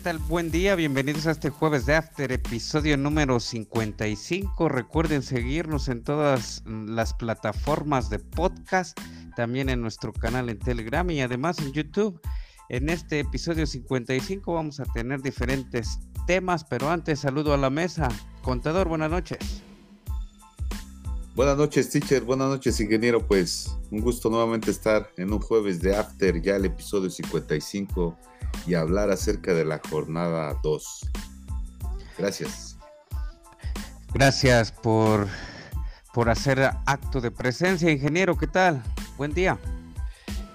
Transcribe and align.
¿Qué 0.00 0.04
tal? 0.04 0.18
Buen 0.18 0.50
día, 0.50 0.76
bienvenidos 0.76 1.26
a 1.26 1.32
este 1.32 1.50
jueves 1.50 1.84
de 1.84 1.94
After, 1.94 2.32
episodio 2.32 2.96
número 2.96 3.38
55. 3.38 4.66
Recuerden 4.70 5.22
seguirnos 5.22 5.88
en 5.88 6.02
todas 6.02 6.62
las 6.64 7.12
plataformas 7.12 8.08
de 8.08 8.18
podcast, 8.18 8.98
también 9.36 9.68
en 9.68 9.82
nuestro 9.82 10.14
canal 10.14 10.48
en 10.48 10.58
Telegram 10.58 11.10
y 11.10 11.20
además 11.20 11.58
en 11.58 11.72
YouTube. 11.72 12.18
En 12.70 12.88
este 12.88 13.20
episodio 13.20 13.66
55 13.66 14.54
vamos 14.54 14.80
a 14.80 14.84
tener 14.84 15.20
diferentes 15.20 15.98
temas, 16.26 16.64
pero 16.64 16.90
antes 16.90 17.20
saludo 17.20 17.52
a 17.52 17.58
la 17.58 17.68
mesa. 17.68 18.08
Contador, 18.40 18.88
buenas 18.88 19.10
noches. 19.10 19.59
Buenas 21.40 21.56
noches, 21.56 21.88
teacher. 21.88 22.22
Buenas 22.22 22.50
noches, 22.50 22.78
ingeniero. 22.80 23.26
Pues 23.26 23.74
un 23.90 24.02
gusto 24.02 24.28
nuevamente 24.28 24.70
estar 24.70 25.10
en 25.16 25.32
un 25.32 25.40
jueves 25.40 25.80
de 25.80 25.96
After, 25.96 26.42
ya 26.42 26.56
el 26.56 26.66
episodio 26.66 27.08
55 27.08 28.14
y 28.66 28.74
hablar 28.74 29.10
acerca 29.10 29.54
de 29.54 29.64
la 29.64 29.80
jornada 29.88 30.60
2. 30.62 31.00
Gracias. 32.18 32.76
Gracias 34.12 34.70
por, 34.70 35.28
por 36.12 36.28
hacer 36.28 36.60
acto 36.84 37.22
de 37.22 37.30
presencia, 37.30 37.90
ingeniero. 37.90 38.36
¿Qué 38.36 38.46
tal? 38.46 38.82
Buen 39.16 39.32
día. 39.32 39.58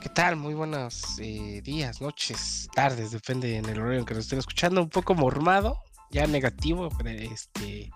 ¿Qué 0.01 0.09
tal? 0.09 0.35
Muy 0.35 0.53
buenos 0.53 1.17
eh, 1.17 1.63
días, 1.63 1.99
noches, 1.99 2.69
tardes, 2.75 3.09
depende 3.09 3.57
en 3.57 3.65
el 3.65 3.79
horario 3.79 4.01
en 4.01 4.05
que 4.05 4.13
nos 4.13 4.25
estén 4.25 4.37
escuchando. 4.37 4.83
Un 4.83 4.89
poco 4.89 5.15
mormado, 5.15 5.81
ya 6.11 6.27
negativo, 6.27 6.89
pero 6.95 7.09
este, 7.09 7.89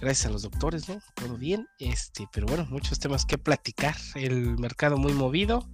gracias 0.00 0.26
a 0.26 0.30
los 0.30 0.42
doctores, 0.42 0.88
¿no? 0.88 1.00
Todo 1.14 1.36
bien, 1.36 1.68
este, 1.78 2.28
pero 2.32 2.46
bueno, 2.46 2.66
muchos 2.70 2.98
temas 2.98 3.24
que 3.24 3.38
platicar. 3.38 3.96
El 4.14 4.58
mercado 4.58 4.96
muy 4.96 5.12
movido 5.12 5.68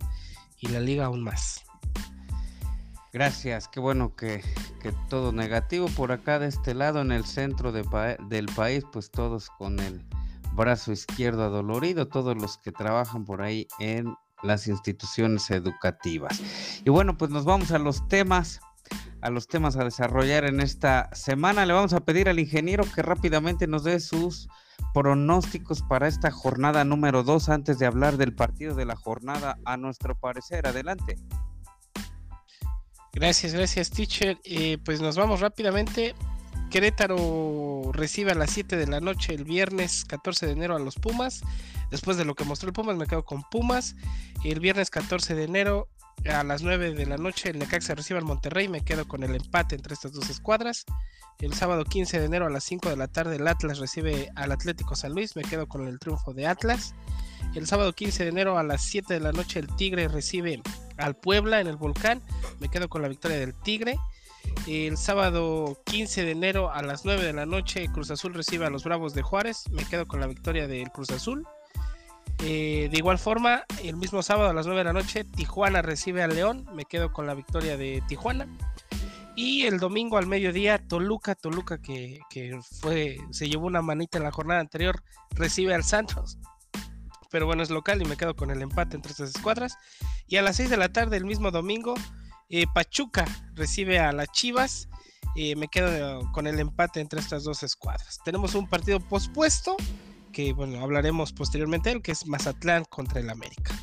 y 0.58 0.68
la 0.68 0.80
liga 0.80 1.06
aún 1.06 1.22
más. 1.22 1.62
Gracias, 3.12 3.68
qué 3.68 3.78
bueno 3.78 4.16
que, 4.16 4.42
todo 5.10 5.32
negativo 5.32 5.88
por 5.88 6.12
acá 6.12 6.38
de 6.38 6.48
este 6.48 6.72
lado 6.72 7.02
en 7.02 7.12
el 7.12 7.26
centro 7.26 7.70
del 7.70 8.46
país, 8.56 8.84
pues 8.90 9.10
todos 9.10 9.50
con 9.58 9.78
el 9.80 10.02
brazo 10.54 10.92
izquierdo 10.92 11.44
adolorido, 11.44 12.08
todos 12.08 12.36
los 12.40 12.56
que 12.56 12.72
trabajan 12.72 13.26
por 13.26 13.42
ahí 13.42 13.68
en 13.80 14.14
las 14.42 14.66
instituciones 14.66 15.50
educativas. 15.50 16.40
Y 16.84 16.90
bueno, 16.90 17.18
pues 17.18 17.30
nos 17.30 17.44
vamos 17.44 17.70
a 17.70 17.78
los 17.78 18.08
temas, 18.08 18.60
a 19.22 19.30
los 19.30 19.46
temas 19.46 19.76
a 19.76 19.84
desarrollar 19.84 20.44
en 20.44 20.60
esta 20.60 21.08
semana. 21.14 21.64
Le 21.64 21.72
vamos 21.72 21.92
a 21.92 22.00
pedir 22.00 22.28
al 22.28 22.38
ingeniero 22.38 22.84
que 22.94 23.02
rápidamente 23.02 23.66
nos 23.66 23.84
dé 23.84 24.00
sus 24.00 24.48
pronósticos 24.92 25.82
para 25.82 26.08
esta 26.08 26.30
jornada 26.30 26.84
número 26.84 27.22
2 27.22 27.48
antes 27.48 27.78
de 27.78 27.86
hablar 27.86 28.16
del 28.16 28.34
partido 28.34 28.74
de 28.74 28.84
la 28.84 28.96
jornada 28.96 29.58
a 29.64 29.76
nuestro 29.76 30.14
parecer. 30.14 30.66
Adelante. 30.66 31.16
Gracias, 33.12 33.54
gracias, 33.54 33.90
teacher. 33.90 34.38
Eh, 34.44 34.78
pues 34.84 35.00
nos 35.00 35.16
vamos 35.16 35.40
rápidamente. 35.40 36.14
Querétaro 36.72 37.90
recibe 37.92 38.32
a 38.32 38.34
las 38.34 38.50
7 38.50 38.78
de 38.78 38.86
la 38.86 39.00
noche 39.00 39.34
el 39.34 39.44
viernes 39.44 40.06
14 40.06 40.46
de 40.46 40.52
enero 40.52 40.74
a 40.74 40.78
los 40.78 40.94
Pumas. 40.94 41.42
Después 41.90 42.16
de 42.16 42.24
lo 42.24 42.34
que 42.34 42.44
mostró 42.44 42.68
el 42.68 42.72
Pumas, 42.72 42.96
me 42.96 43.06
quedo 43.06 43.26
con 43.26 43.42
Pumas. 43.42 43.94
El 44.42 44.58
viernes 44.58 44.88
14 44.88 45.34
de 45.34 45.44
enero 45.44 45.88
a 46.24 46.42
las 46.44 46.62
9 46.62 46.94
de 46.94 47.04
la 47.04 47.18
noche 47.18 47.50
el 47.50 47.58
Necaxa 47.58 47.94
recibe 47.94 48.20
al 48.20 48.24
Monterrey. 48.24 48.68
Me 48.68 48.80
quedo 48.80 49.06
con 49.06 49.22
el 49.22 49.34
empate 49.34 49.74
entre 49.74 49.92
estas 49.92 50.12
dos 50.12 50.30
escuadras. 50.30 50.86
El 51.40 51.52
sábado 51.52 51.84
15 51.84 52.18
de 52.18 52.24
enero 52.24 52.46
a 52.46 52.50
las 52.50 52.64
5 52.64 52.88
de 52.88 52.96
la 52.96 53.08
tarde 53.08 53.36
el 53.36 53.46
Atlas 53.46 53.78
recibe 53.78 54.30
al 54.34 54.50
Atlético 54.50 54.96
San 54.96 55.12
Luis. 55.12 55.36
Me 55.36 55.42
quedo 55.42 55.68
con 55.68 55.86
el 55.86 55.98
triunfo 55.98 56.32
de 56.32 56.46
Atlas. 56.46 56.94
El 57.54 57.66
sábado 57.66 57.92
15 57.92 58.22
de 58.22 58.30
enero 58.30 58.56
a 58.56 58.62
las 58.62 58.80
7 58.80 59.12
de 59.12 59.20
la 59.20 59.32
noche 59.32 59.58
el 59.58 59.66
Tigre 59.76 60.08
recibe 60.08 60.62
al 60.96 61.16
Puebla 61.16 61.60
en 61.60 61.66
el 61.66 61.76
Volcán. 61.76 62.22
Me 62.60 62.70
quedo 62.70 62.88
con 62.88 63.02
la 63.02 63.08
victoria 63.08 63.38
del 63.38 63.52
Tigre. 63.52 63.98
El 64.66 64.96
sábado 64.96 65.80
15 65.86 66.24
de 66.24 66.30
enero 66.30 66.72
a 66.72 66.82
las 66.82 67.04
9 67.04 67.24
de 67.24 67.32
la 67.32 67.46
noche 67.46 67.88
Cruz 67.92 68.10
Azul 68.10 68.32
recibe 68.32 68.64
a 68.64 68.70
los 68.70 68.84
Bravos 68.84 69.12
de 69.12 69.22
Juárez. 69.22 69.64
Me 69.70 69.84
quedo 69.84 70.06
con 70.06 70.20
la 70.20 70.28
victoria 70.28 70.68
del 70.68 70.90
Cruz 70.90 71.10
Azul. 71.10 71.46
Eh, 72.44 72.88
de 72.90 72.98
igual 72.98 73.18
forma, 73.18 73.64
el 73.82 73.96
mismo 73.96 74.22
sábado 74.22 74.50
a 74.50 74.54
las 74.54 74.66
9 74.66 74.80
de 74.80 74.84
la 74.84 74.92
noche 74.92 75.24
Tijuana 75.24 75.82
recibe 75.82 76.22
al 76.22 76.34
León. 76.34 76.66
Me 76.74 76.84
quedo 76.84 77.12
con 77.12 77.26
la 77.26 77.34
victoria 77.34 77.76
de 77.76 78.02
Tijuana. 78.06 78.46
Y 79.34 79.62
el 79.62 79.80
domingo 79.80 80.16
al 80.16 80.26
mediodía, 80.26 80.78
Toluca, 80.78 81.34
Toluca 81.34 81.78
que, 81.78 82.20
que, 82.30 82.60
fue, 82.80 83.18
se 83.30 83.48
llevó 83.48 83.66
una 83.66 83.82
manita 83.82 84.18
en 84.18 84.24
la 84.24 84.30
jornada 84.30 84.60
anterior, 84.60 85.02
recibe 85.30 85.74
al 85.74 85.84
Santos 85.84 86.38
pero 87.32 87.46
bueno, 87.46 87.62
es 87.62 87.70
local 87.70 88.00
y 88.02 88.04
me 88.04 88.16
quedo 88.18 88.36
con 88.36 88.50
el 88.50 88.60
empate 88.60 88.94
entre 88.94 89.10
estas 89.10 89.30
escuadras. 89.34 89.78
Y 90.28 90.36
a 90.36 90.42
las 90.42 90.56
6 90.56 90.68
de 90.68 90.76
la 90.76 90.92
tarde, 90.92 91.16
el 91.16 91.24
mismo 91.24 91.50
domingo, 91.50 91.94
eh, 92.52 92.66
Pachuca 92.72 93.24
recibe 93.54 93.98
a 93.98 94.12
las 94.12 94.28
Chivas. 94.30 94.88
y 95.34 95.56
me 95.56 95.68
quedo 95.68 96.30
con 96.32 96.46
el 96.46 96.60
empate 96.60 97.00
entre 97.00 97.18
estas 97.18 97.44
dos 97.44 97.62
escuadras. 97.62 98.20
Tenemos 98.22 98.54
un 98.54 98.68
partido 98.68 99.00
pospuesto 99.00 99.76
que, 100.30 100.52
bueno, 100.52 100.80
hablaremos 100.82 101.32
posteriormente 101.32 101.90
el 101.90 102.02
que 102.02 102.12
es 102.12 102.26
Mazatlán 102.26 102.84
contra 102.84 103.20
el 103.20 103.30
América. 103.30 103.74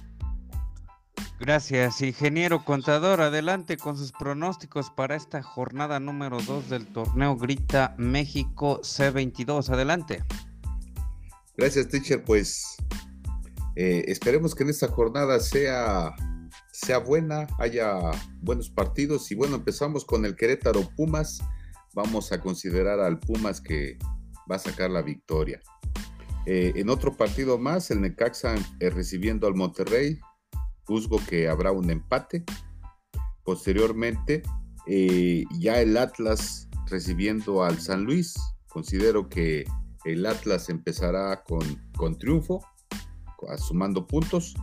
Gracias, 1.40 2.02
ingeniero 2.02 2.66
contador. 2.66 3.22
Adelante 3.22 3.78
con 3.78 3.98
sus 3.98 4.12
pronósticos 4.12 4.92
para 4.92 5.16
esta 5.16 5.42
jornada 5.42 6.00
número 6.00 6.40
2 6.40 6.70
del 6.70 6.86
torneo 6.86 7.36
Grita 7.38 7.96
México 7.98 8.82
C22. 8.82 9.70
Adelante. 9.70 10.24
Gracias, 11.58 11.88
teacher. 11.88 12.24
Pues 12.24 12.76
eh, 13.76 14.04
esperemos 14.08 14.54
que 14.54 14.64
en 14.64 14.70
esta 14.70 14.90
jornada 14.90 15.40
sea, 15.40 16.14
sea 16.80 17.00
buena, 17.00 17.48
haya 17.58 18.00
buenos 18.42 18.70
partidos. 18.70 19.32
Y 19.32 19.36
bueno, 19.36 19.56
empezamos 19.56 20.06
con 20.06 20.26
el 20.26 20.36
Querétaro 20.36 20.82
Pumas. 20.96 21.40
Vamos 21.94 22.32
a 22.32 22.40
considerar 22.40 23.00
al 23.00 23.20
Pumas 23.20 23.62
que 23.62 23.98
va 24.50 24.56
a 24.56 24.60
sacar 24.60 24.90
la 24.90 25.02
victoria. 25.02 25.60
Eh, 26.46 26.74
en 26.76 26.90
otro 26.90 27.16
partido 27.16 27.58
más, 27.58 27.92
el 27.92 28.02
Necaxa 28.02 28.56
eh, 28.80 28.90
recibiendo 28.90 29.48
al 29.48 29.56
Monterrey. 29.56 30.20
Juzgo 30.86 31.20
que 31.28 31.48
habrá 31.48 31.72
un 31.72 31.90
empate. 31.90 32.44
Posteriormente, 33.44 34.44
ya 35.60 35.82
el 35.82 35.98
Atlas 35.98 36.68
recibiendo 36.88 37.64
al 37.64 37.80
San 37.80 38.04
Luis. 38.04 38.36
Considero 38.68 39.30
que 39.30 39.66
el 40.06 40.26
Atlas 40.26 40.70
empezará 40.70 41.44
con, 41.44 41.62
con 41.96 42.18
triunfo 42.18 42.64
sumando 43.58 44.06
puntos. 44.08 44.56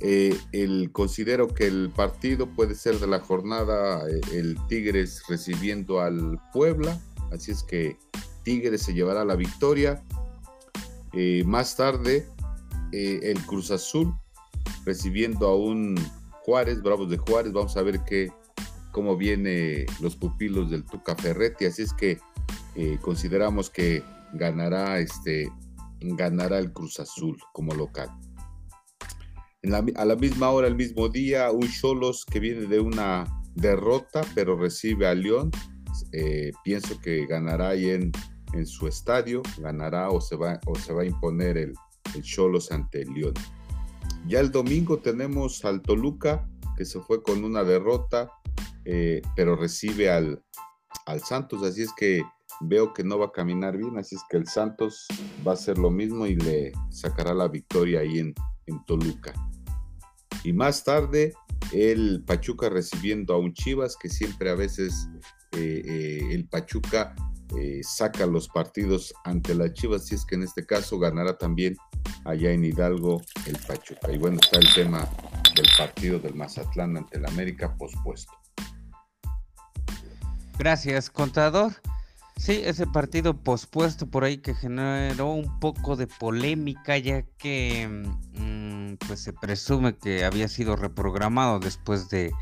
Eh, 0.00 0.38
el, 0.52 0.92
considero 0.92 1.48
que 1.48 1.66
el 1.66 1.90
partido 1.94 2.46
puede 2.54 2.76
ser 2.76 3.00
de 3.00 3.08
la 3.08 3.18
jornada 3.18 4.08
eh, 4.08 4.20
el 4.32 4.56
Tigres 4.68 5.22
recibiendo 5.28 6.00
al 6.00 6.40
Puebla, 6.52 7.00
así 7.32 7.50
es 7.50 7.64
que 7.64 7.96
Tigres 8.44 8.82
se 8.82 8.94
llevará 8.94 9.24
la 9.24 9.34
victoria. 9.34 10.04
Eh, 11.14 11.42
más 11.44 11.74
tarde 11.74 12.28
el 12.92 13.38
Cruz 13.42 13.70
Azul 13.70 14.14
recibiendo 14.84 15.48
a 15.48 15.56
un 15.56 15.96
Juárez, 16.44 16.80
Bravos 16.80 17.10
de 17.10 17.18
Juárez, 17.18 17.52
vamos 17.52 17.76
a 17.76 17.82
ver 17.82 18.00
qué, 18.04 18.32
cómo 18.92 19.16
viene 19.16 19.84
los 20.00 20.16
pupilos 20.16 20.70
del 20.70 20.84
Tuca 20.84 21.14
Ferretti, 21.16 21.66
así 21.66 21.82
es 21.82 21.92
que 21.92 22.18
consideramos 23.02 23.68
que 23.68 24.02
ganará 24.32 25.00
este 25.00 25.50
ganará 26.00 26.58
el 26.58 26.72
Cruz 26.72 27.00
Azul 27.00 27.36
como 27.52 27.74
local. 27.74 28.08
A 29.62 30.04
la 30.04 30.16
misma 30.16 30.50
hora, 30.50 30.68
el 30.68 30.76
mismo 30.76 31.08
día, 31.08 31.50
un 31.50 31.68
Cholos 31.68 32.24
que 32.24 32.40
viene 32.40 32.66
de 32.66 32.80
una 32.80 33.24
derrota, 33.54 34.22
pero 34.34 34.56
recibe 34.56 35.06
a 35.06 35.14
León. 35.14 35.50
Eh, 36.12 36.52
pienso 36.64 37.00
que 37.00 37.26
ganará 37.26 37.70
ahí 37.70 37.90
en, 37.90 38.12
en, 38.52 38.66
su 38.66 38.86
estadio, 38.86 39.42
ganará 39.58 40.10
o 40.10 40.20
se 40.20 40.36
va, 40.36 40.60
o 40.66 40.74
se 40.76 40.92
va 40.92 41.02
a 41.02 41.06
imponer 41.06 41.56
el, 41.56 41.74
Cholos 42.22 42.72
ante 42.72 43.02
el 43.02 43.12
León. 43.12 43.34
Ya 44.26 44.40
el 44.40 44.50
domingo 44.50 44.98
tenemos 44.98 45.64
al 45.64 45.82
Toluca, 45.82 46.48
que 46.76 46.84
se 46.84 47.00
fue 47.00 47.22
con 47.22 47.44
una 47.44 47.64
derrota, 47.64 48.30
eh, 48.84 49.20
pero 49.36 49.56
recibe 49.56 50.10
al, 50.10 50.42
al 51.06 51.20
Santos, 51.20 51.62
así 51.62 51.82
es 51.82 51.92
que 51.94 52.22
veo 52.60 52.92
que 52.92 53.04
no 53.04 53.18
va 53.18 53.26
a 53.26 53.32
caminar 53.32 53.76
bien, 53.76 53.98
así 53.98 54.14
es 54.14 54.22
que 54.28 54.36
el 54.36 54.46
Santos 54.46 55.06
va 55.46 55.52
a 55.52 55.54
hacer 55.54 55.78
lo 55.78 55.90
mismo 55.90 56.26
y 56.26 56.36
le 56.36 56.72
sacará 56.90 57.34
la 57.34 57.48
victoria 57.48 58.00
ahí 58.00 58.18
en, 58.18 58.34
Toluca. 58.86 59.32
Y 60.44 60.52
más 60.52 60.84
tarde, 60.84 61.32
el 61.72 62.22
Pachuca 62.26 62.68
recibiendo 62.68 63.34
a 63.34 63.38
un 63.38 63.52
Chivas, 63.52 63.96
que 63.96 64.08
siempre 64.08 64.50
a 64.50 64.54
veces 64.54 65.08
eh, 65.52 65.82
eh, 65.84 66.28
el 66.32 66.46
Pachuca 66.48 67.14
eh, 67.56 67.80
saca 67.82 68.26
los 68.26 68.48
partidos 68.48 69.14
ante 69.24 69.54
la 69.54 69.72
Chivas, 69.72 70.06
si 70.06 70.14
es 70.14 70.24
que 70.24 70.34
en 70.34 70.42
este 70.42 70.66
caso 70.66 70.98
ganará 70.98 71.36
también 71.36 71.76
allá 72.24 72.52
en 72.52 72.64
Hidalgo 72.64 73.22
el 73.46 73.56
Pachuca. 73.66 74.12
Y 74.12 74.18
bueno, 74.18 74.38
está 74.40 74.58
el 74.58 74.72
tema 74.74 75.08
del 75.54 75.66
partido 75.76 76.18
del 76.18 76.34
Mazatlán 76.34 76.96
ante 76.96 77.18
el 77.18 77.26
América 77.26 77.76
pospuesto. 77.76 78.32
Gracias, 80.58 81.08
contador. 81.08 81.72
Sí, 82.38 82.62
ese 82.64 82.86
partido 82.86 83.36
pospuesto 83.36 84.06
por 84.06 84.22
ahí 84.22 84.38
que 84.38 84.54
generó 84.54 85.32
un 85.32 85.58
poco 85.58 85.96
de 85.96 86.06
polémica 86.06 86.96
ya 86.96 87.22
que 87.36 87.88
mm, 88.38 88.94
pues 89.06 89.20
se 89.20 89.32
presume 89.32 89.96
que 89.96 90.24
había 90.24 90.46
sido 90.46 90.76
reprogramado 90.76 91.58
después 91.58 92.08
de, 92.10 92.32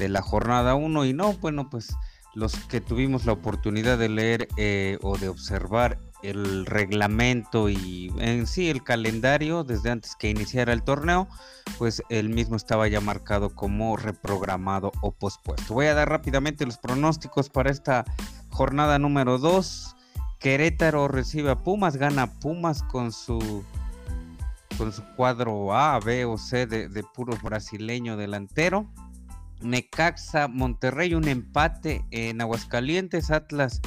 la 0.00 0.22
jornada 0.22 0.74
1 0.74 1.04
y 1.04 1.12
no, 1.12 1.34
bueno, 1.34 1.70
pues 1.70 1.94
los 2.34 2.56
que 2.66 2.80
tuvimos 2.80 3.26
la 3.26 3.32
oportunidad 3.32 3.96
de 3.96 4.08
leer 4.08 4.48
eh, 4.56 4.98
o 5.02 5.16
de 5.16 5.28
observar 5.28 5.98
el 6.22 6.66
reglamento 6.66 7.68
y 7.68 8.12
en 8.18 8.46
sí 8.48 8.68
el 8.68 8.82
calendario 8.82 9.62
desde 9.62 9.90
antes 9.90 10.16
que 10.16 10.30
iniciara 10.30 10.72
el 10.72 10.82
torneo, 10.82 11.28
pues 11.78 12.02
el 12.08 12.28
mismo 12.28 12.56
estaba 12.56 12.88
ya 12.88 13.00
marcado 13.00 13.54
como 13.54 13.96
reprogramado 13.96 14.90
o 15.00 15.12
pospuesto. 15.12 15.74
Voy 15.74 15.86
a 15.86 15.94
dar 15.94 16.08
rápidamente 16.08 16.66
los 16.66 16.78
pronósticos 16.78 17.48
para 17.48 17.70
esta 17.70 18.04
jornada 18.58 18.98
número 18.98 19.38
2. 19.38 19.94
Querétaro 20.40 21.06
recibe 21.06 21.52
a 21.52 21.54
Pumas, 21.54 21.96
gana 21.96 22.40
Pumas 22.40 22.82
con 22.82 23.12
su 23.12 23.64
con 24.76 24.92
su 24.92 25.04
cuadro 25.14 25.76
A, 25.76 26.00
B 26.00 26.24
o 26.24 26.36
C 26.38 26.66
de, 26.66 27.04
puro 27.14 27.38
brasileño 27.40 28.16
delantero. 28.16 28.88
Necaxa, 29.60 30.48
Monterrey, 30.48 31.14
un 31.14 31.28
empate 31.28 32.04
en 32.10 32.40
Aguascalientes, 32.40 33.30
Atlas 33.30 33.80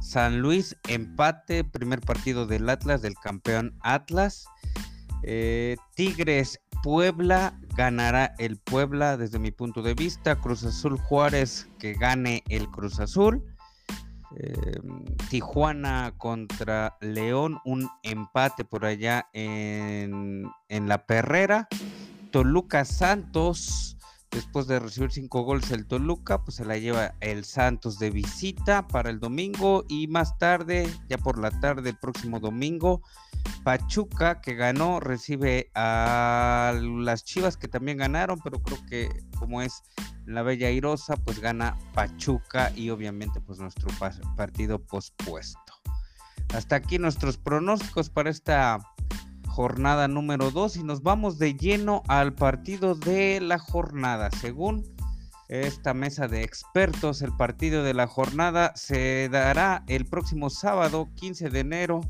San 0.00 0.40
Luis, 0.40 0.76
empate, 0.88 1.64
primer 1.64 2.02
partido 2.02 2.46
del 2.46 2.68
Atlas, 2.68 3.00
del 3.00 3.14
campeón 3.14 3.78
Atlas. 3.80 4.44
Eh, 5.22 5.76
Tigres, 5.94 6.60
Puebla, 6.82 7.58
ganará 7.74 8.34
el 8.38 8.58
Puebla 8.58 9.16
desde 9.16 9.38
mi 9.38 9.52
punto 9.52 9.80
de 9.80 9.94
vista. 9.94 10.36
Cruz 10.36 10.64
Azul 10.64 10.98
Juárez, 10.98 11.66
que 11.78 11.94
gane 11.94 12.44
el 12.50 12.68
Cruz 12.68 13.00
Azul. 13.00 13.42
Eh, 14.36 14.80
Tijuana 15.30 16.14
contra 16.16 16.96
León, 17.00 17.58
un 17.64 17.88
empate 18.02 18.64
por 18.64 18.84
allá 18.84 19.28
en, 19.32 20.50
en 20.68 20.88
la 20.88 21.06
Perrera. 21.06 21.68
Toluca 22.30 22.84
Santos, 22.84 23.97
Después 24.30 24.66
de 24.66 24.78
recibir 24.78 25.10
cinco 25.10 25.42
goles 25.42 25.70
el 25.70 25.86
Toluca, 25.86 26.44
pues 26.44 26.56
se 26.56 26.64
la 26.64 26.76
lleva 26.76 27.14
el 27.20 27.44
Santos 27.44 27.98
de 27.98 28.10
visita 28.10 28.86
para 28.86 29.08
el 29.10 29.20
domingo 29.20 29.84
y 29.88 30.06
más 30.06 30.38
tarde, 30.38 30.88
ya 31.08 31.16
por 31.16 31.38
la 31.38 31.50
tarde, 31.60 31.90
el 31.90 31.96
próximo 31.96 32.38
domingo, 32.38 33.02
Pachuca 33.64 34.40
que 34.40 34.54
ganó 34.54 35.00
recibe 35.00 35.70
a 35.74 36.74
las 36.82 37.24
Chivas 37.24 37.56
que 37.56 37.68
también 37.68 37.98
ganaron, 37.98 38.38
pero 38.44 38.62
creo 38.62 38.78
que 38.86 39.08
como 39.38 39.62
es 39.62 39.82
la 40.26 40.42
Bella 40.42 40.70
Irosa, 40.70 41.16
pues 41.16 41.40
gana 41.40 41.78
Pachuca 41.94 42.70
y 42.76 42.90
obviamente 42.90 43.40
pues 43.40 43.58
nuestro 43.58 43.88
partido 44.36 44.78
pospuesto. 44.78 45.72
Hasta 46.54 46.76
aquí 46.76 46.98
nuestros 46.98 47.38
pronósticos 47.38 48.10
para 48.10 48.30
esta 48.30 48.78
jornada 49.58 50.06
número 50.06 50.52
2 50.52 50.76
y 50.76 50.84
nos 50.84 51.02
vamos 51.02 51.36
de 51.40 51.54
lleno 51.54 52.04
al 52.06 52.32
partido 52.32 52.94
de 52.94 53.40
la 53.40 53.58
jornada. 53.58 54.30
Según 54.40 54.84
esta 55.48 55.94
mesa 55.94 56.28
de 56.28 56.44
expertos, 56.44 57.22
el 57.22 57.36
partido 57.36 57.82
de 57.82 57.92
la 57.92 58.06
jornada 58.06 58.70
se 58.76 59.28
dará 59.28 59.82
el 59.88 60.06
próximo 60.06 60.48
sábado 60.48 61.08
15 61.16 61.50
de 61.50 61.58
enero, 61.58 62.00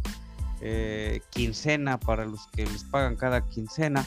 eh, 0.61 1.23
quincena 1.31 1.99
para 1.99 2.27
los 2.27 2.49
que 2.49 2.67
les 2.67 2.85
pagan 2.85 3.17
cada 3.17 3.41
quincena. 3.47 4.07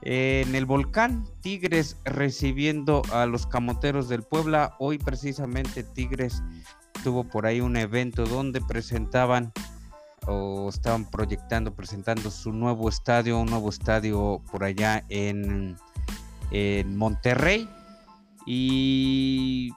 En 0.00 0.54
el 0.54 0.64
volcán, 0.64 1.26
Tigres 1.42 1.98
recibiendo 2.06 3.02
a 3.12 3.26
los 3.26 3.46
camoteros 3.46 4.08
del 4.08 4.22
Puebla. 4.22 4.74
Hoy 4.78 4.96
precisamente 4.96 5.82
Tigres 5.82 6.42
tuvo 7.02 7.24
por 7.24 7.44
ahí 7.44 7.60
un 7.60 7.76
evento 7.76 8.24
donde 8.24 8.62
presentaban 8.62 9.52
o 10.26 10.68
estaban 10.68 11.10
proyectando, 11.10 11.74
presentando 11.74 12.30
su 12.30 12.52
nuevo 12.52 12.88
estadio, 12.88 13.40
un 13.40 13.46
nuevo 13.46 13.68
estadio 13.68 14.42
por 14.50 14.64
allá 14.64 15.04
en, 15.08 15.76
en 16.50 16.96
Monterrey. 16.96 17.68
Y 18.46 19.70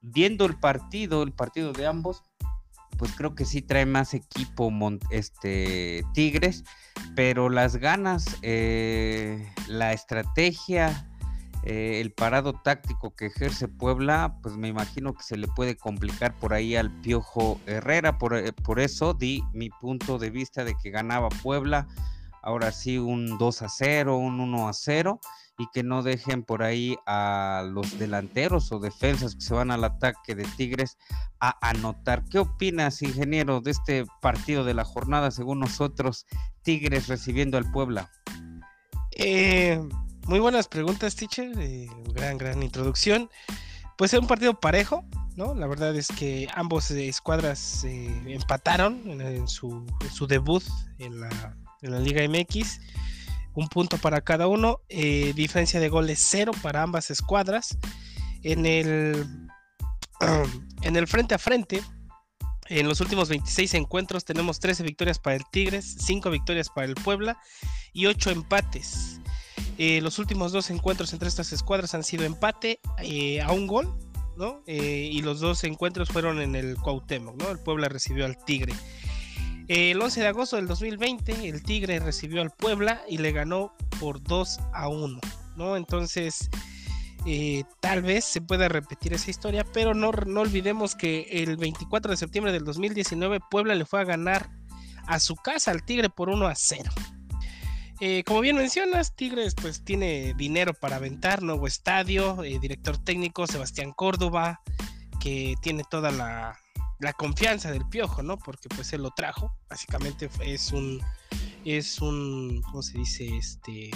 viendo 0.00 0.46
el 0.46 0.58
partido, 0.58 1.22
el 1.22 1.32
partido 1.32 1.72
de 1.72 1.86
ambos, 1.86 2.22
pues 2.98 3.12
creo 3.12 3.34
que 3.34 3.44
sí 3.44 3.62
trae 3.62 3.86
más 3.86 4.12
equipo 4.12 4.70
este, 5.10 6.02
Tigres, 6.14 6.64
pero 7.14 7.48
las 7.48 7.76
ganas, 7.76 8.26
eh, 8.42 9.52
la 9.68 9.92
estrategia, 9.92 11.07
eh, 11.70 12.00
el 12.00 12.12
parado 12.12 12.54
táctico 12.54 13.14
que 13.14 13.26
ejerce 13.26 13.68
Puebla, 13.68 14.38
pues 14.42 14.56
me 14.56 14.68
imagino 14.68 15.12
que 15.12 15.22
se 15.22 15.36
le 15.36 15.48
puede 15.48 15.76
complicar 15.76 16.34
por 16.34 16.54
ahí 16.54 16.74
al 16.74 16.90
Piojo 17.02 17.60
Herrera, 17.66 18.16
por, 18.16 18.34
eh, 18.34 18.54
por 18.54 18.80
eso 18.80 19.12
di 19.12 19.44
mi 19.52 19.68
punto 19.68 20.18
de 20.18 20.30
vista 20.30 20.64
de 20.64 20.74
que 20.82 20.88
ganaba 20.88 21.28
Puebla, 21.28 21.86
ahora 22.42 22.72
sí 22.72 22.96
un 22.96 23.36
2 23.36 23.60
a 23.60 23.68
0, 23.68 24.16
un 24.16 24.40
1 24.40 24.66
a 24.66 24.72
0 24.72 25.20
y 25.58 25.66
que 25.74 25.82
no 25.82 26.02
dejen 26.02 26.42
por 26.42 26.62
ahí 26.62 26.96
a 27.04 27.62
los 27.70 27.98
delanteros 27.98 28.72
o 28.72 28.78
defensas 28.78 29.34
que 29.34 29.42
se 29.42 29.52
van 29.52 29.70
al 29.70 29.84
ataque 29.84 30.34
de 30.34 30.44
Tigres 30.56 30.96
a 31.38 31.54
anotar. 31.68 32.24
¿Qué 32.30 32.38
opinas, 32.38 33.02
ingeniero, 33.02 33.60
de 33.60 33.72
este 33.72 34.06
partido 34.22 34.64
de 34.64 34.72
la 34.72 34.86
jornada 34.86 35.30
según 35.30 35.60
nosotros, 35.60 36.24
Tigres 36.62 37.08
recibiendo 37.08 37.58
al 37.58 37.70
Puebla? 37.70 38.10
Eh, 39.10 39.78
muy 40.28 40.40
buenas 40.40 40.68
preguntas, 40.68 41.16
teacher. 41.16 41.50
gran, 42.12 42.36
gran 42.36 42.62
introducción. 42.62 43.30
Pues 43.96 44.12
es 44.12 44.20
un 44.20 44.26
partido 44.26 44.60
parejo, 44.60 45.04
¿no? 45.36 45.54
La 45.54 45.66
verdad 45.66 45.96
es 45.96 46.08
que 46.08 46.46
ambos 46.54 46.90
eh, 46.90 47.08
escuadras 47.08 47.82
eh, 47.84 48.22
empataron 48.26 49.20
en, 49.20 49.48
su, 49.48 49.86
debut 50.28 50.62
en 50.98 51.20
la, 51.20 51.98
Liga 51.98 52.22
MX. 52.28 52.80
Un 53.54 53.68
punto 53.68 53.96
para 53.96 54.20
cada 54.20 54.46
uno. 54.48 54.80
Eh, 54.90 55.32
diferencia 55.34 55.80
de 55.80 55.88
goles 55.88 56.18
cero 56.22 56.52
para 56.62 56.82
ambas 56.82 57.10
escuadras. 57.10 57.78
En 58.42 58.66
el, 58.66 59.26
en 60.82 60.96
el 60.96 61.06
frente 61.08 61.34
a 61.34 61.38
frente, 61.38 61.82
en 62.68 62.86
los 62.86 63.00
últimos 63.00 63.30
26 63.30 63.74
encuentros 63.74 64.26
tenemos 64.26 64.60
13 64.60 64.82
victorias 64.82 65.18
para 65.18 65.36
el 65.36 65.42
Tigres, 65.50 65.96
5 66.00 66.28
victorias 66.30 66.68
para 66.68 66.86
el 66.86 66.94
Puebla 66.94 67.40
y 67.94 68.06
8 68.06 68.30
empates. 68.30 69.17
Eh, 69.78 70.00
los 70.00 70.18
últimos 70.18 70.50
dos 70.50 70.70
encuentros 70.70 71.12
entre 71.12 71.28
estas 71.28 71.52
escuadras 71.52 71.94
han 71.94 72.02
sido 72.02 72.24
empate 72.24 72.80
eh, 73.00 73.40
a 73.40 73.52
un 73.52 73.68
gol, 73.68 73.96
¿no? 74.36 74.60
Eh, 74.66 75.08
y 75.12 75.22
los 75.22 75.38
dos 75.38 75.62
encuentros 75.62 76.08
fueron 76.08 76.40
en 76.40 76.56
el 76.56 76.76
Cuauhtémoc, 76.76 77.40
¿no? 77.40 77.48
El 77.50 77.60
Puebla 77.60 77.88
recibió 77.88 78.26
al 78.26 78.36
Tigre. 78.44 78.74
el 79.68 80.02
11 80.02 80.20
de 80.20 80.26
agosto 80.26 80.56
del 80.56 80.66
2020, 80.66 81.48
el 81.48 81.62
Tigre 81.62 82.00
recibió 82.00 82.42
al 82.42 82.50
Puebla 82.50 83.02
y 83.08 83.18
le 83.18 83.30
ganó 83.30 83.72
por 84.00 84.20
2 84.20 84.58
a 84.74 84.88
1, 84.88 85.20
¿no? 85.56 85.76
Entonces, 85.76 86.50
tal 87.80 88.02
vez 88.02 88.24
se 88.24 88.40
pueda 88.40 88.68
repetir 88.68 89.12
esa 89.12 89.30
historia, 89.30 89.64
pero 89.72 89.94
no, 89.94 90.10
no 90.10 90.40
olvidemos 90.40 90.96
que 90.96 91.28
el 91.30 91.56
24 91.56 92.10
de 92.10 92.16
septiembre 92.16 92.52
del 92.52 92.64
2019, 92.64 93.38
Puebla 93.48 93.76
le 93.76 93.84
fue 93.84 94.00
a 94.00 94.04
ganar 94.04 94.50
a 95.06 95.20
su 95.20 95.36
casa 95.36 95.70
al 95.70 95.84
Tigre 95.84 96.10
por 96.10 96.30
1 96.30 96.48
a 96.48 96.54
0. 96.56 96.90
Eh, 98.00 98.22
como 98.24 98.40
bien 98.40 98.56
mencionas, 98.56 99.16
Tigres 99.16 99.54
pues 99.56 99.84
tiene 99.84 100.32
dinero 100.34 100.72
para 100.72 100.96
aventar, 100.96 101.42
nuevo 101.42 101.66
estadio, 101.66 102.44
eh, 102.44 102.58
director 102.60 102.96
técnico 102.96 103.46
Sebastián 103.48 103.92
Córdoba, 103.92 104.60
que 105.20 105.56
tiene 105.62 105.82
toda 105.90 106.12
la, 106.12 106.56
confianza 107.16 107.72
del 107.72 107.88
piojo, 107.88 108.22
¿no? 108.22 108.38
Porque 108.38 108.68
pues 108.68 108.92
él 108.92 109.02
lo 109.02 109.10
trajo, 109.10 109.52
básicamente 109.68 110.30
es 110.42 110.72
un, 110.72 111.00
es 111.64 112.00
un, 112.00 112.62
¿cómo 112.62 112.82
se 112.82 112.98
dice? 112.98 113.36
Este, 113.36 113.90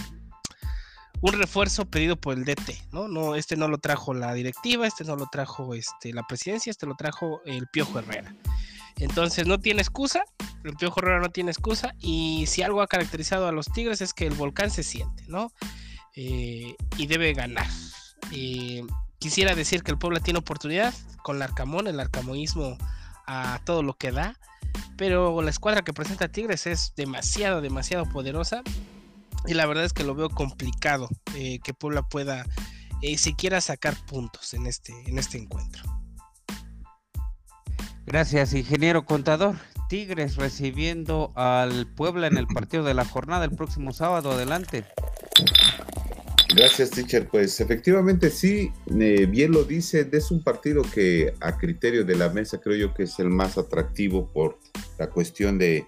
un 1.21 1.33
refuerzo 1.35 1.85
pedido 1.85 2.17
por 2.17 2.37
el 2.37 2.45
DT, 2.45 2.91
¿no? 2.91 3.07
No, 3.07 3.37
este 3.37 3.57
no 3.57 3.69
lo 3.69 3.79
trajo 3.79 4.15
la 4.15 4.35
directiva, 4.35 4.89
este 4.89 5.05
no 5.05 5.15
lo 5.15 5.27
trajo 5.27 5.75
este, 5.75 6.13
la 6.13 6.25
presidencia, 6.25 6.71
este 6.71 6.87
lo 6.87 6.97
trajo 6.97 7.41
el 7.45 7.69
Piojo 7.69 8.01
Herrera. 8.01 8.35
Entonces 8.97 9.47
no 9.47 9.59
tiene 9.59 9.83
excusa, 9.83 10.25
el 10.65 10.75
Piojo 10.77 11.01
Herrera 11.01 11.21
no 11.21 11.31
tiene 11.31 11.51
excusa 11.51 11.95
y 11.99 12.45
si 12.47 12.63
algo 12.63 12.83
ha 12.83 12.87
caracterizado 12.87 13.49
a 13.49 13.53
los 13.53 13.67
Tigres 13.67 14.01
es 14.01 14.15
que 14.15 14.27
el 14.27 14.35
volcán 14.35 14.71
se 14.71 14.83
siente, 14.83 15.25
¿no? 15.27 15.53
Eh, 16.15 16.75
y 16.99 17.07
debe 17.07 17.33
ganar. 17.33 17.67
quisiera 19.19 19.55
decir 19.55 19.83
que 19.83 19.91
el 19.91 19.99
Puebla 19.99 20.21
tiene 20.21 20.39
oportunidad 20.39 20.95
con 21.23 21.37
el 21.37 21.43
Arcamón, 21.43 21.87
el 21.87 22.01
arcamoísmo 22.01 22.77
a 23.27 23.61
todo 23.65 23.83
lo 23.83 23.95
que 23.95 24.13
da, 24.13 24.39
pero 24.97 25.41
la 25.43 25.51
escuadra 25.51 25.83
que 25.83 25.93
presenta 25.93 26.29
Tigres 26.29 26.67
es 26.67 26.93
demasiado, 26.97 27.61
demasiado 27.61 28.05
poderosa 28.09 28.63
y 29.47 29.55
la 29.55 29.67
verdad 29.67 29.85
es 29.85 29.93
que 29.93 30.05
lo 30.05 30.15
veo 30.15 30.29
complicado 30.31 31.09
eh, 31.35 31.59
que 31.65 31.75
Puebla 31.75 32.03
pueda 32.03 32.45
eh, 33.01 33.19
siquiera 33.19 33.61
sacar 33.61 33.97
puntos 34.07 34.55
en 34.55 34.67
este, 34.67 34.93
en 35.07 35.19
este 35.19 35.39
encuentro. 35.39 35.83
Gracias, 38.07 38.55
ingeniero 38.55 39.05
contador. 39.05 39.57
Tigres 39.89 40.37
recibiendo 40.37 41.33
al 41.35 41.87
Puebla 41.87 42.27
en 42.27 42.39
el 42.39 42.47
partido 42.47 42.83
de 42.83 42.95
la 42.95 43.05
jornada 43.05 43.45
el 43.45 43.53
próximo 43.53 43.93
sábado. 43.93 44.33
Adelante. 44.33 44.85
Gracias, 46.55 46.91
teacher. 46.91 47.29
Pues 47.29 47.61
efectivamente 47.61 48.31
sí, 48.31 48.71
eh, 48.99 49.27
bien 49.27 49.53
lo 49.53 49.65
dice, 49.65 50.09
es 50.11 50.31
un 50.31 50.43
partido 50.43 50.83
que 50.83 51.35
a 51.41 51.57
criterio 51.57 52.05
de 52.05 52.17
la 52.17 52.29
mesa 52.29 52.61
creo 52.61 52.77
yo 52.77 52.95
que 52.95 53.05
es 53.05 53.19
el 53.19 53.31
más 53.31 53.57
atractivo 53.57 54.31
por 54.33 54.59
la 54.99 55.09
cuestión 55.09 55.59
de 55.59 55.87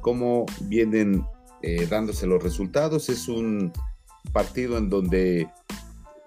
cómo 0.00 0.44
vienen 0.62 1.24
eh, 1.62 1.86
dándose 1.88 2.26
los 2.26 2.42
resultados. 2.42 3.08
Es 3.08 3.28
un 3.28 3.72
partido 4.32 4.76
en 4.76 4.90
donde 4.90 5.48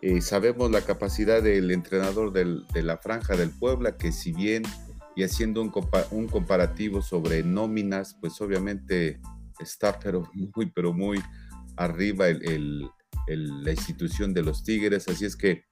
Eh, 0.01 0.21
sabemos 0.21 0.69
la 0.69 0.81
capacidad 0.81 1.41
del 1.41 1.71
entrenador 1.71 2.31
de 2.31 2.83
la 2.83 2.97
franja 2.97 3.35
del 3.35 3.49
Puebla, 3.49 3.97
que 3.97 4.11
si 4.11 4.31
bien 4.31 4.63
y 5.15 5.23
haciendo 5.23 5.63
un, 5.63 6.27
comparativo 6.27 7.01
sobre 7.01 7.41
nóminas, 7.41 8.15
pues 8.21 8.39
obviamente 8.39 9.19
está 9.59 9.97
pero 9.97 10.29
muy, 10.35 10.67
pero 10.67 10.93
muy 10.93 11.19
arriba 11.75 12.27
la 13.25 13.71
institución 13.71 14.35
de 14.35 14.43
los 14.43 14.63
Tigres. 14.63 15.07
Así 15.07 15.25
es 15.25 15.35
que, 15.35 15.63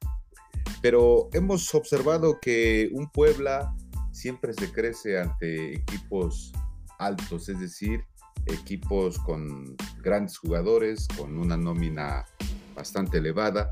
pero 0.82 1.30
hemos 1.32 1.76
observado 1.76 2.40
que 2.42 2.90
un 2.94 3.08
Puebla 3.12 3.76
siempre 4.12 4.54
se 4.54 4.72
crece 4.72 5.20
ante 5.20 5.76
equipos 5.76 6.52
altos, 6.98 7.48
es 7.48 7.60
decir, 7.60 8.04
equipos 8.48 9.20
con 9.20 9.76
grandes 10.02 10.40
jugadores, 10.40 11.08
con 11.16 11.38
una 11.38 11.56
nómina 11.56 12.26
bastante 12.76 13.20
elevada 13.20 13.70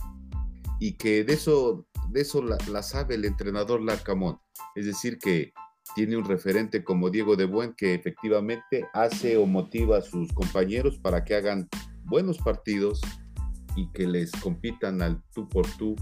y 0.83 0.95
que 0.95 1.23
de 1.23 1.35
eso, 1.35 1.87
de 2.09 2.19
eso 2.19 2.43
la, 2.43 2.83
sabe 2.83 3.15
el 3.15 3.23
entrenador 3.23 3.81
Larcamón. 3.81 4.39
Es 4.75 4.85
decir, 4.85 5.17
que 5.17 5.53
tiene 5.95 6.17
un 6.17 6.25
referente 6.25 6.83
como 6.83 7.09
Diego 7.09 7.37
de 7.37 7.45
Buen 7.45 7.73
que 7.73 7.93
efectivamente 7.93 8.85
hace 8.93 9.37
o 9.37 9.45
motiva 9.45 9.99
a 9.99 10.01
sus 10.01 10.33
compañeros 10.33 10.99
para 10.99 11.23
que 11.23 11.35
hagan 11.35 11.69
buenos 12.03 12.37
partidos 12.37 12.99
y 13.77 13.89
que 13.93 14.05
les 14.05 14.29
compitan 14.33 15.01
al 15.01 15.23
tú 15.33 15.47
por 15.47 15.65
tú 15.77 15.95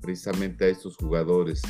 precisamente 0.00 0.66
a 0.66 0.68
estos 0.68 0.96
jugadores. 0.98 1.60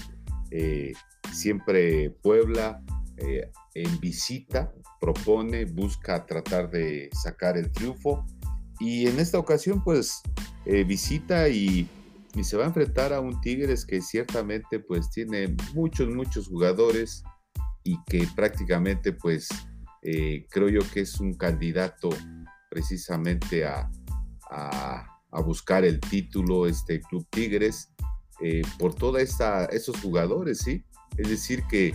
Eh, 0.50 0.92
siempre 1.32 2.10
Puebla 2.22 2.82
eh, 3.16 3.50
en 3.72 3.98
visita 3.98 4.74
propone, 5.00 5.64
busca 5.64 6.26
tratar 6.26 6.70
de 6.70 7.08
sacar 7.14 7.56
el 7.56 7.72
triunfo 7.72 8.26
y 8.78 9.06
en 9.06 9.20
esta 9.20 9.38
ocasión 9.38 9.82
pues 9.82 10.20
eh, 10.66 10.84
visita 10.84 11.48
y 11.48 11.88
y 12.34 12.44
se 12.44 12.56
va 12.56 12.64
a 12.64 12.68
enfrentar 12.68 13.12
a 13.12 13.20
un 13.20 13.40
Tigres 13.40 13.84
que 13.84 14.00
ciertamente 14.00 14.80
pues 14.80 15.10
tiene 15.10 15.54
muchos, 15.74 16.08
muchos 16.08 16.48
jugadores 16.48 17.22
y 17.84 17.98
que 18.04 18.26
prácticamente 18.34 19.12
pues 19.12 19.48
eh, 20.02 20.46
creo 20.50 20.68
yo 20.68 20.80
que 20.92 21.00
es 21.00 21.20
un 21.20 21.34
candidato 21.34 22.08
precisamente 22.70 23.64
a, 23.64 23.90
a, 24.50 25.08
buscar 25.44 25.84
el 25.84 26.00
título 26.00 26.66
este 26.66 27.00
Club 27.00 27.26
Tigres 27.30 27.90
eh, 28.40 28.62
por 28.78 28.94
toda 28.94 29.20
esta 29.20 29.64
esos 29.66 30.00
jugadores, 30.00 30.58
¿sí? 30.58 30.84
Es 31.16 31.28
decir 31.28 31.64
que 31.68 31.94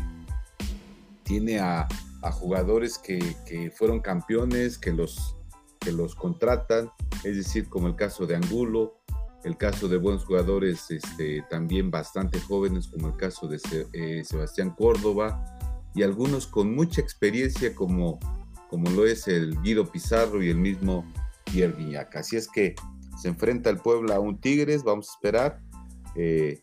tiene 1.23 1.59
a, 1.59 1.87
a 2.21 2.31
jugadores 2.31 2.97
que, 2.97 3.19
que, 3.45 3.71
fueron 3.71 3.99
campeones, 3.99 4.77
que 4.77 4.91
los, 4.91 5.35
que 5.79 5.91
los 5.91 6.15
contratan, 6.15 6.91
es 7.23 7.35
decir, 7.35 7.69
como 7.69 7.87
el 7.87 7.95
caso 7.95 8.25
de 8.25 8.35
Angulo, 8.35 8.99
el 9.43 9.57
caso 9.57 9.87
de 9.87 9.97
buenos 9.97 10.25
jugadores 10.25 10.89
este, 10.89 11.43
también 11.49 11.91
bastante 11.91 12.39
jóvenes, 12.39 12.87
como 12.87 13.07
el 13.07 13.15
caso 13.15 13.47
de 13.47 13.59
eh, 13.93 14.23
Sebastián 14.23 14.71
Córdoba, 14.71 15.43
y 15.95 16.03
algunos 16.03 16.47
con 16.47 16.75
mucha 16.75 17.01
experiencia, 17.01 17.73
como, 17.73 18.19
como 18.69 18.89
lo 18.91 19.05
es 19.05 19.27
el 19.27 19.59
Guido 19.61 19.89
Pizarro 19.91 20.43
y 20.43 20.49
el 20.49 20.57
mismo 20.57 21.05
Pierre 21.45 21.75
Guiñac. 21.77 22.15
Así 22.15 22.35
es 22.35 22.47
que 22.47 22.75
se 23.19 23.29
enfrenta 23.29 23.69
el 23.69 23.77
Puebla 23.77 24.15
a 24.15 24.19
un 24.19 24.39
Tigres, 24.39 24.83
vamos 24.83 25.09
a 25.09 25.13
esperar 25.13 25.59
eh, 26.15 26.61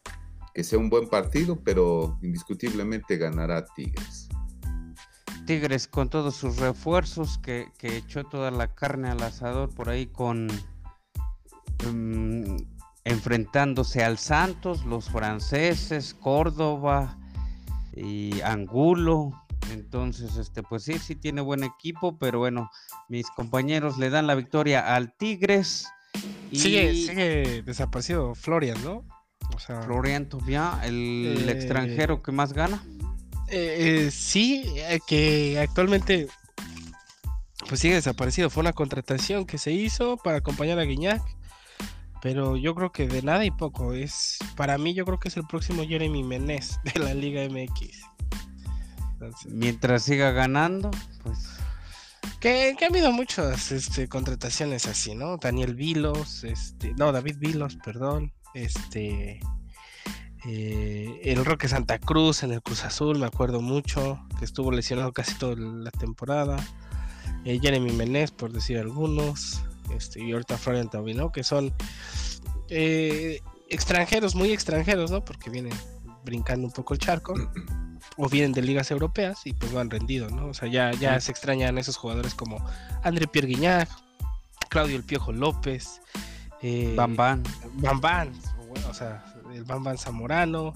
que 0.52 0.62
sea 0.62 0.78
un 0.78 0.88
buen 0.88 1.08
partido, 1.08 1.58
pero 1.64 2.18
indiscutiblemente 2.22 3.16
ganará 3.16 3.64
Tigres. 3.74 4.28
Tigres 5.46 5.88
con 5.88 6.08
todos 6.08 6.36
sus 6.36 6.56
refuerzos, 6.56 7.38
que 7.38 7.68
echó 7.82 8.24
toda 8.24 8.50
la 8.50 8.74
carne 8.74 9.08
al 9.08 9.22
asador 9.22 9.74
por 9.74 9.88
ahí 9.88 10.06
con 10.06 10.48
Mm, 11.92 12.56
enfrentándose 13.04 14.02
al 14.02 14.18
Santos, 14.18 14.84
los 14.84 15.10
franceses, 15.10 16.14
Córdoba 16.14 17.18
y 17.94 18.40
Angulo. 18.40 19.32
Entonces, 19.72 20.36
este, 20.36 20.62
pues 20.62 20.84
sí, 20.84 20.98
sí 20.98 21.14
tiene 21.14 21.40
buen 21.40 21.64
equipo, 21.64 22.18
pero 22.18 22.38
bueno, 22.38 22.70
mis 23.08 23.26
compañeros 23.30 23.98
le 23.98 24.10
dan 24.10 24.26
la 24.26 24.34
victoria 24.34 24.94
al 24.94 25.14
Tigres. 25.16 25.86
Y... 26.50 26.58
Sigue, 26.58 26.94
sigue 26.94 27.62
desaparecido 27.62 28.34
Florian, 28.34 28.82
¿no? 28.84 29.04
O 29.54 29.58
sea, 29.58 29.82
Florian 29.82 30.28
Tobia, 30.28 30.80
el, 30.84 31.44
eh, 31.46 31.52
extranjero 31.52 32.22
que 32.22 32.32
más 32.32 32.52
gana. 32.52 32.82
Eh, 33.48 34.06
eh, 34.06 34.10
sí, 34.10 34.64
que 35.06 35.60
actualmente 35.60 36.28
pues 37.68 37.80
sigue 37.80 37.94
desaparecido. 37.94 38.50
Fue 38.50 38.62
una 38.62 38.72
contratación 38.72 39.44
que 39.44 39.58
se 39.58 39.72
hizo 39.72 40.16
para 40.16 40.38
acompañar 40.38 40.78
a 40.78 40.84
Guiñac 40.84 41.22
pero 42.24 42.56
yo 42.56 42.74
creo 42.74 42.90
que 42.90 43.06
de 43.06 43.20
nada 43.20 43.44
y 43.44 43.50
poco. 43.50 43.92
Es 43.92 44.38
para 44.56 44.78
mí 44.78 44.94
yo 44.94 45.04
creo 45.04 45.20
que 45.20 45.28
es 45.28 45.36
el 45.36 45.46
próximo 45.46 45.84
Jeremy 45.86 46.24
Menez 46.24 46.80
de 46.82 46.98
la 46.98 47.12
Liga 47.12 47.46
MX. 47.46 48.00
Mientras 49.46 50.04
siga 50.04 50.32
ganando, 50.32 50.90
pues 51.22 51.50
que, 52.40 52.74
ha 52.80 52.86
habido 52.86 53.12
muchas 53.12 53.72
este, 53.72 54.08
contrataciones 54.08 54.86
así, 54.86 55.14
¿no? 55.14 55.36
Daniel 55.36 55.74
Vilos, 55.74 56.44
este, 56.44 56.94
no, 56.94 57.12
David 57.12 57.36
Vilos, 57.38 57.76
perdón, 57.84 58.32
este, 58.54 59.40
eh, 60.46 61.20
el 61.24 61.44
Roque 61.44 61.68
Santa 61.68 61.98
Cruz 61.98 62.42
en 62.42 62.52
el 62.52 62.62
Cruz 62.62 62.84
Azul, 62.84 63.18
me 63.18 63.26
acuerdo 63.26 63.60
mucho, 63.60 64.18
que 64.38 64.46
estuvo 64.46 64.72
lesionado 64.72 65.12
casi 65.12 65.34
toda 65.34 65.56
la 65.56 65.90
temporada. 65.90 66.56
Eh, 67.44 67.58
Jeremy 67.60 67.92
Menez, 67.92 68.30
por 68.30 68.50
decir 68.50 68.78
algunos. 68.78 69.62
Este, 69.90 70.22
y 70.22 70.32
ahorita 70.32 70.58
Florian 70.58 70.90
¿no? 71.14 71.32
Que 71.32 71.44
son 71.44 71.72
eh, 72.68 73.40
extranjeros, 73.68 74.34
muy 74.34 74.52
extranjeros, 74.52 75.10
¿no? 75.10 75.24
Porque 75.24 75.50
vienen 75.50 75.74
brincando 76.24 76.66
un 76.66 76.72
poco 76.72 76.94
el 76.94 77.00
charco. 77.00 77.34
o 78.16 78.28
vienen 78.28 78.52
de 78.52 78.62
ligas 78.62 78.90
europeas 78.90 79.46
y 79.46 79.52
pues 79.54 79.72
no 79.72 79.80
han 79.80 79.90
rendido, 79.90 80.28
¿no? 80.30 80.46
O 80.46 80.54
sea, 80.54 80.68
ya, 80.68 80.92
ya 80.92 81.20
se 81.20 81.32
extrañan 81.32 81.78
esos 81.78 81.96
jugadores 81.96 82.34
como 82.34 82.64
André 83.02 83.26
Pierre 83.26 83.48
Guignac, 83.48 83.88
Claudio 84.68 84.96
El 84.96 85.04
Piojo 85.04 85.32
López, 85.32 86.00
eh, 86.62 86.94
Bam 86.96 87.16
o 88.88 88.94
sea, 88.94 89.24
el 89.52 89.64
Bam 89.64 89.96
Zamorano, 89.96 90.74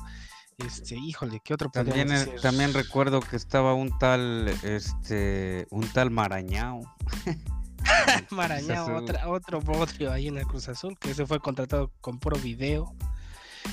este, 0.59 0.97
híjole, 0.97 1.41
¿qué 1.45 1.55
otro 1.55 1.71
también, 1.71 2.09
también 2.43 2.75
recuerdo 2.75 3.21
que 3.21 3.37
estaba 3.37 3.75
un 3.75 3.97
tal, 3.99 4.49
este, 4.63 5.67
un 5.71 5.87
tal 5.89 6.11
Marañao. 6.11 6.83
Marañao, 8.31 9.03
otro 9.27 9.61
otro 9.67 10.13
ahí 10.13 10.29
en 10.29 10.39
el 10.39 10.47
Cruz 10.47 10.69
Azul, 10.69 10.97
que 10.99 11.15
se 11.15 11.27
fue 11.27 11.41
contratado 11.41 11.93
con 12.01 12.19
puro 12.19 12.39
video. 12.39 12.95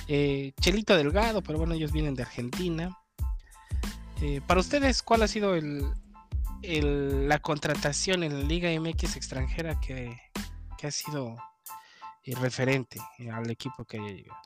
Eh, 0.07 0.53
Chelito 0.59 0.95
Delgado, 0.95 1.41
pero 1.41 1.57
bueno, 1.57 1.73
ellos 1.73 1.91
vienen 1.91 2.15
de 2.15 2.23
Argentina. 2.23 2.97
Eh, 4.21 4.41
para 4.45 4.59
ustedes, 4.59 5.03
¿cuál 5.03 5.23
ha 5.23 5.27
sido 5.27 5.55
el, 5.55 5.83
la 7.27 7.39
contratación 7.39 8.23
en 8.23 8.39
la 8.39 8.45
Liga 8.45 8.69
MX 8.79 9.15
extranjera 9.15 9.79
que, 9.79 10.17
ha 10.83 10.91
sido 10.91 11.35
eh, 12.23 12.35
referente 12.35 12.99
al 13.33 13.49
equipo 13.49 13.85
que 13.85 13.97
haya 13.97 14.11
llegado? 14.11 14.39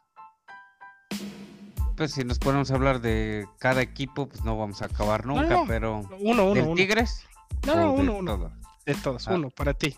Pues 1.98 2.14
si 2.14 2.24
nos 2.24 2.40
ponemos 2.40 2.72
a 2.72 2.76
hablar 2.76 3.02
de 3.02 3.46
cada 3.58 3.82
equipo, 3.82 4.30
pues 4.30 4.46
no 4.46 4.58
vamos 4.58 4.82
a 4.82 4.86
acabar 4.86 5.26
nunca, 5.26 5.64
pero 5.68 6.08
uno, 6.20 6.46
uno, 6.46 6.54
¿Del 6.54 6.74
Tigres? 6.76 7.26
No, 7.68 7.92
uno, 7.92 8.16
uno. 8.16 8.59
De 8.90 8.96
todos, 8.96 9.28
ah. 9.28 9.36
uno 9.36 9.52
para 9.52 9.76
ti. 9.76 9.96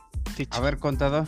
A 0.49 0.59
ver, 0.59 0.77
contador. 0.77 1.25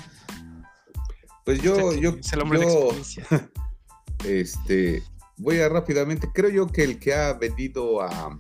Pues 1.46 1.62
yo, 1.62 1.93
yo, 1.93 2.17
este, 4.25 5.01
voy 5.38 5.62
a 5.62 5.70
rápidamente. 5.70 6.29
Creo 6.34 6.50
yo 6.50 6.67
que 6.67 6.84
el 6.84 7.00
que 7.00 7.13
ha 7.13 7.32
venido 7.32 8.01
a, 8.01 8.38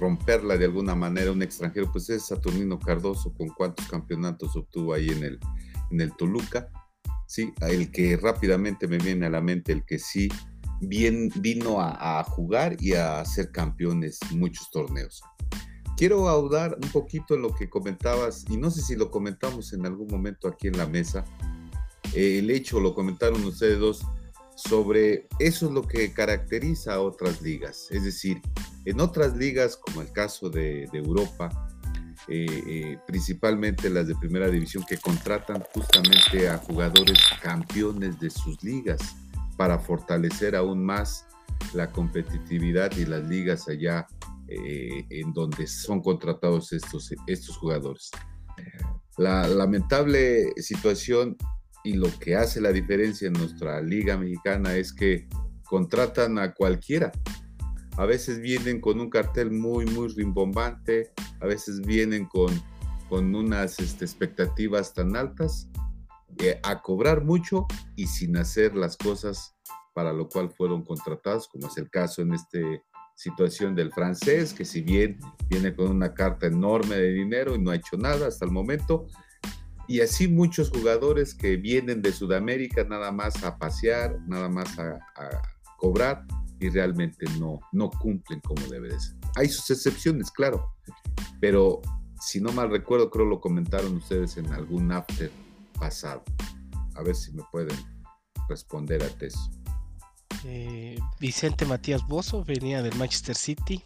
romperla 0.00 0.56
de 0.56 0.64
alguna 0.64 0.94
manera 0.94 1.32
un 1.32 1.42
extranjero, 1.42 1.92
pues 1.92 2.08
es 2.08 2.28
Saturnino 2.28 2.78
Cardoso, 2.78 3.34
con 3.34 3.48
cuántos 3.48 3.86
campeonatos 3.88 4.56
obtuvo 4.56 4.94
ahí 4.94 5.10
en 5.10 5.24
el, 5.24 5.38
en 5.90 6.00
el 6.00 6.16
Toluca. 6.16 6.70
Sí, 7.26 7.52
el 7.60 7.90
que 7.90 8.16
rápidamente 8.16 8.88
me 8.88 8.96
viene 8.96 9.26
a 9.26 9.30
la 9.30 9.42
mente, 9.42 9.72
el 9.72 9.84
que 9.84 9.98
sí 9.98 10.30
bien, 10.80 11.30
vino 11.40 11.78
a, 11.78 12.20
a 12.20 12.24
jugar 12.24 12.78
y 12.80 12.94
a 12.94 13.22
ser 13.26 13.52
campeones 13.52 14.18
muchos 14.30 14.70
torneos. 14.70 15.22
Quiero 15.98 16.28
audar 16.28 16.78
un 16.80 16.90
poquito 16.90 17.34
en 17.34 17.42
lo 17.42 17.52
que 17.52 17.68
comentabas, 17.68 18.44
y 18.48 18.56
no 18.56 18.70
sé 18.70 18.82
si 18.82 18.94
lo 18.94 19.10
comentamos 19.10 19.72
en 19.72 19.84
algún 19.84 20.06
momento 20.06 20.46
aquí 20.46 20.68
en 20.68 20.78
la 20.78 20.86
mesa, 20.86 21.24
eh, 22.14 22.38
el 22.38 22.52
hecho, 22.52 22.78
lo 22.78 22.94
comentaron 22.94 23.44
ustedes 23.44 23.80
dos, 23.80 24.06
sobre 24.54 25.26
eso 25.40 25.66
es 25.66 25.72
lo 25.72 25.82
que 25.82 26.12
caracteriza 26.12 26.94
a 26.94 27.00
otras 27.00 27.42
ligas. 27.42 27.88
Es 27.90 28.04
decir, 28.04 28.40
en 28.84 29.00
otras 29.00 29.36
ligas, 29.36 29.76
como 29.76 30.00
el 30.00 30.12
caso 30.12 30.48
de, 30.48 30.84
Europa, 30.92 31.68
eh, 32.28 32.46
eh, 32.46 32.98
principalmente 33.04 33.90
las 33.90 34.06
de 34.06 34.14
primera 34.14 34.48
división, 34.48 34.84
que 34.88 34.98
contratan 34.98 35.64
justamente 35.74 36.48
a 36.48 36.58
jugadores 36.58 37.18
campeones 37.42 38.20
de 38.20 38.30
sus 38.30 38.62
ligas 38.62 39.00
para 39.56 39.80
fortalecer 39.80 40.54
aún 40.54 40.84
más 40.84 41.26
la 41.72 41.90
competitividad 41.90 42.96
y 42.96 43.04
las 43.04 43.28
ligas 43.28 43.68
allá 43.68 44.06
eh, 44.48 45.04
en 45.10 45.32
donde 45.32 45.66
son 45.66 46.00
contratados 46.00 46.72
estos, 46.72 47.12
estos 47.26 47.56
jugadores. 47.56 48.10
La 49.18 49.46
lamentable 49.46 50.52
situación 50.56 51.36
y 51.84 51.94
lo 51.94 52.08
que 52.18 52.36
hace 52.36 52.60
la 52.60 52.72
diferencia 52.72 53.28
en 53.28 53.34
nuestra 53.34 53.80
liga 53.80 54.16
mexicana 54.16 54.74
es 54.76 54.92
que 54.92 55.28
contratan 55.64 56.38
a 56.38 56.54
cualquiera. 56.54 57.12
A 57.96 58.06
veces 58.06 58.40
vienen 58.40 58.80
con 58.80 59.00
un 59.00 59.10
cartel 59.10 59.50
muy, 59.50 59.84
muy 59.86 60.08
rimbombante, 60.08 61.12
a 61.40 61.46
veces 61.46 61.80
vienen 61.80 62.26
con, 62.26 62.50
con 63.08 63.34
unas 63.34 63.78
este, 63.80 64.04
expectativas 64.04 64.94
tan 64.94 65.16
altas, 65.16 65.68
eh, 66.38 66.60
a 66.62 66.80
cobrar 66.80 67.24
mucho 67.24 67.66
y 67.96 68.06
sin 68.06 68.36
hacer 68.36 68.76
las 68.76 68.96
cosas 68.96 69.56
para 69.94 70.12
lo 70.12 70.28
cual 70.28 70.50
fueron 70.50 70.84
contratados, 70.84 71.48
como 71.48 71.66
es 71.66 71.76
el 71.76 71.90
caso 71.90 72.22
en 72.22 72.32
esta 72.32 72.60
situación 73.18 73.74
del 73.74 73.92
francés, 73.92 74.54
que 74.54 74.64
si 74.64 74.80
bien 74.80 75.18
viene 75.48 75.74
con 75.74 75.90
una 75.90 76.14
carta 76.14 76.46
enorme 76.46 76.94
de 76.94 77.12
dinero 77.12 77.56
y 77.56 77.58
no 77.58 77.72
ha 77.72 77.74
hecho 77.74 77.96
nada 77.96 78.28
hasta 78.28 78.44
el 78.44 78.52
momento, 78.52 79.08
y 79.88 80.00
así 80.00 80.28
muchos 80.28 80.70
jugadores 80.70 81.34
que 81.34 81.56
vienen 81.56 82.00
de 82.00 82.12
Sudamérica 82.12 82.84
nada 82.84 83.10
más 83.10 83.42
a 83.42 83.58
pasear, 83.58 84.16
nada 84.28 84.48
más 84.48 84.78
a, 84.78 85.00
cobrar 85.78 86.24
y 86.60 86.68
realmente 86.70 87.24
no, 87.38 87.60
no 87.72 87.90
cumplen 87.90 88.40
como 88.40 88.64
debe 88.68 88.90
ser. 88.98 89.16
Hay 89.36 89.48
sus 89.48 89.68
excepciones, 89.70 90.30
claro, 90.30 90.72
pero 91.40 91.80
si 92.20 92.40
no 92.40 92.52
mal 92.52 92.70
recuerdo, 92.70 93.10
creo 93.10 93.26
lo 93.26 93.40
comentaron 93.40 93.96
ustedes 93.96 94.36
en 94.36 94.46
algún 94.52 94.92
after 94.92 95.30
pasado. 95.78 96.22
A 96.94 97.02
ver 97.02 97.14
si 97.14 97.32
me 97.32 97.42
pueden 97.50 97.76
responder 98.48 99.02
a 99.02 99.24
eso. 99.24 99.50
Eh, 100.44 100.98
Vicente 101.20 101.64
Matías 101.66 102.06
Bozo 102.06 102.44
venía 102.44 102.82
del 102.82 102.94
Manchester 102.96 103.36
City. 103.36 103.82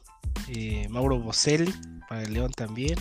Eh, 0.49 0.87
Mauro 0.89 1.19
Boselli 1.19 1.73
para 2.09 2.23
el 2.23 2.35
León 2.35 2.53
también. 2.53 2.97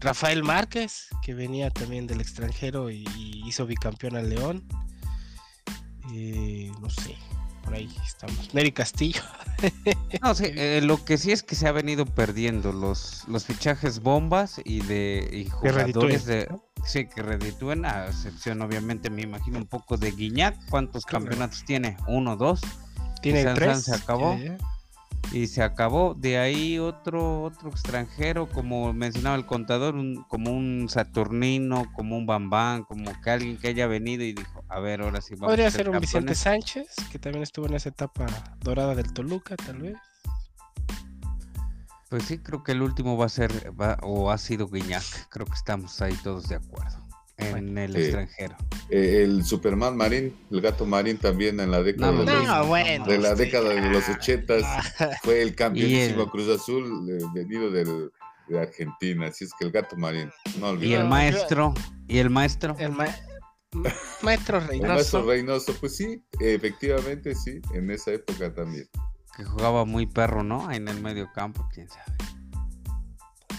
Rafael 0.00 0.42
Márquez, 0.42 1.08
que 1.22 1.34
venía 1.34 1.70
también 1.70 2.06
del 2.06 2.20
extranjero 2.20 2.90
y, 2.90 3.04
hizo 3.46 3.66
bicampeón 3.66 4.16
al 4.16 4.30
León. 4.30 4.64
Eh, 6.14 6.72
no 6.80 6.88
sé, 6.88 7.16
por 7.62 7.74
ahí 7.74 7.88
estamos. 8.04 8.54
Neri 8.54 8.72
Castillo. 8.72 9.22
no, 10.22 10.34
sí, 10.34 10.44
lo 10.82 11.04
que 11.04 11.18
sí 11.18 11.32
es 11.32 11.42
que 11.42 11.54
se 11.54 11.68
ha 11.68 11.72
venido 11.72 12.04
perdiendo 12.06 12.72
los, 12.72 13.24
los 13.28 13.44
fichajes 13.44 14.00
bombas 14.00 14.60
y 14.64 14.80
de 14.80 15.48
jugadores 15.50 16.24
de, 16.24 16.48
sí, 16.84 17.06
que 17.06 17.22
reditúen, 17.22 17.84
a 17.84 18.06
excepción 18.06 18.62
obviamente 18.62 19.10
me 19.10 19.22
imagino 19.22 19.58
un 19.58 19.66
poco 19.66 19.96
de 19.96 20.10
Guiñac, 20.10 20.56
¿cuántos 20.68 21.04
campeonatos 21.04 21.64
tiene? 21.64 21.96
¿Uno, 22.06 22.36
dos? 22.36 22.60
Tiene 23.22 23.44
tres. 23.54 23.84
Se 23.84 23.94
acabó. 23.94 24.38
Y 25.32 25.46
se 25.46 25.62
acabó. 25.62 26.14
De 26.14 26.38
ahí 26.38 26.78
otro, 26.78 27.42
otro 27.42 27.68
extranjero, 27.68 28.48
como 28.48 28.92
mencionaba 28.92 29.36
el 29.36 29.46
contador, 29.46 29.94
como 30.28 30.50
un 30.50 30.88
Saturnino, 30.88 31.92
como 31.94 32.16
un 32.16 32.26
Bambán, 32.26 32.84
como 32.84 33.12
que 33.20 33.30
alguien 33.30 33.58
que 33.58 33.68
haya 33.68 33.86
venido 33.86 34.24
y 34.24 34.32
dijo, 34.32 34.59
a 34.70 34.78
ver, 34.78 35.02
ahora 35.02 35.20
sí 35.20 35.34
vamos 35.34 35.48
Podría 35.48 35.66
a 35.66 35.70
ser, 35.70 35.86
ser 35.86 35.90
un 35.90 36.00
Vicente 36.00 36.34
Sánchez, 36.34 36.86
que 37.10 37.18
también 37.18 37.42
estuvo 37.42 37.66
en 37.66 37.74
esa 37.74 37.88
etapa 37.88 38.26
dorada 38.60 38.94
del 38.94 39.12
Toluca, 39.12 39.56
tal 39.56 39.78
vez. 39.78 39.96
Pues 42.08 42.24
sí, 42.24 42.38
creo 42.38 42.62
que 42.62 42.72
el 42.72 42.82
último 42.82 43.16
va 43.16 43.26
a 43.26 43.28
ser, 43.28 43.72
o 44.02 44.30
ha 44.30 44.38
sido 44.38 44.68
Guiñac. 44.68 45.28
Creo 45.28 45.46
que 45.46 45.54
estamos 45.54 46.00
ahí 46.00 46.16
todos 46.22 46.48
de 46.48 46.56
acuerdo. 46.56 46.98
En 47.36 47.78
el 47.78 47.96
extranjero. 47.96 48.56
Eh, 48.90 49.22
el 49.24 49.44
Superman 49.44 49.96
Marín, 49.96 50.36
el 50.50 50.60
gato 50.60 50.86
Marín 50.86 51.16
también 51.16 51.58
en 51.58 51.70
la 51.70 51.82
década, 51.82 52.12
de, 52.12 52.18
los, 52.18 53.06
de, 53.06 53.18
la 53.18 53.34
década 53.34 53.70
de 53.70 53.88
los 53.88 54.08
ochentas 54.08 54.62
fue 55.22 55.40
el 55.40 55.54
campeonísimo 55.54 56.30
Cruz 56.30 56.48
Azul 56.48 57.08
eh, 57.08 57.24
venido 57.34 57.70
de 57.70 58.10
Argentina. 58.60 59.28
Así 59.28 59.44
es 59.44 59.52
que 59.58 59.64
el 59.64 59.72
gato 59.72 59.96
Marín, 59.96 60.30
no 60.58 60.74
Y 60.82 60.92
el 60.92 61.08
maestro, 61.08 61.74
y 62.06 62.18
el 62.18 62.28
maestro. 62.28 62.76
El 62.78 62.92
maestro 62.92 63.29
Reynoso. 64.60 64.94
Maestro 64.94 65.24
Reynoso, 65.24 65.74
pues 65.74 65.96
sí, 65.96 66.24
efectivamente 66.40 67.34
sí, 67.34 67.60
en 67.74 67.90
esa 67.90 68.12
época 68.12 68.52
también 68.54 68.88
que 69.40 69.44
jugaba 69.44 69.84
muy 69.84 70.06
perro, 70.06 70.42
¿no? 70.42 70.70
En 70.70 70.88
el 70.88 71.00
medio 71.00 71.30
campo, 71.32 71.66
quién 71.72 71.88
sabe. 71.88 72.16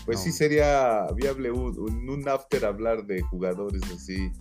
Pues 0.06 0.20
sí 0.20 0.32
sería 0.32 1.08
viable 1.16 1.52
un, 1.52 2.10
un, 2.10 2.30
after 2.30 2.66
hablar 2.66 3.06
de 3.06 3.22
jugadores 3.22 3.84
así 3.84 4.32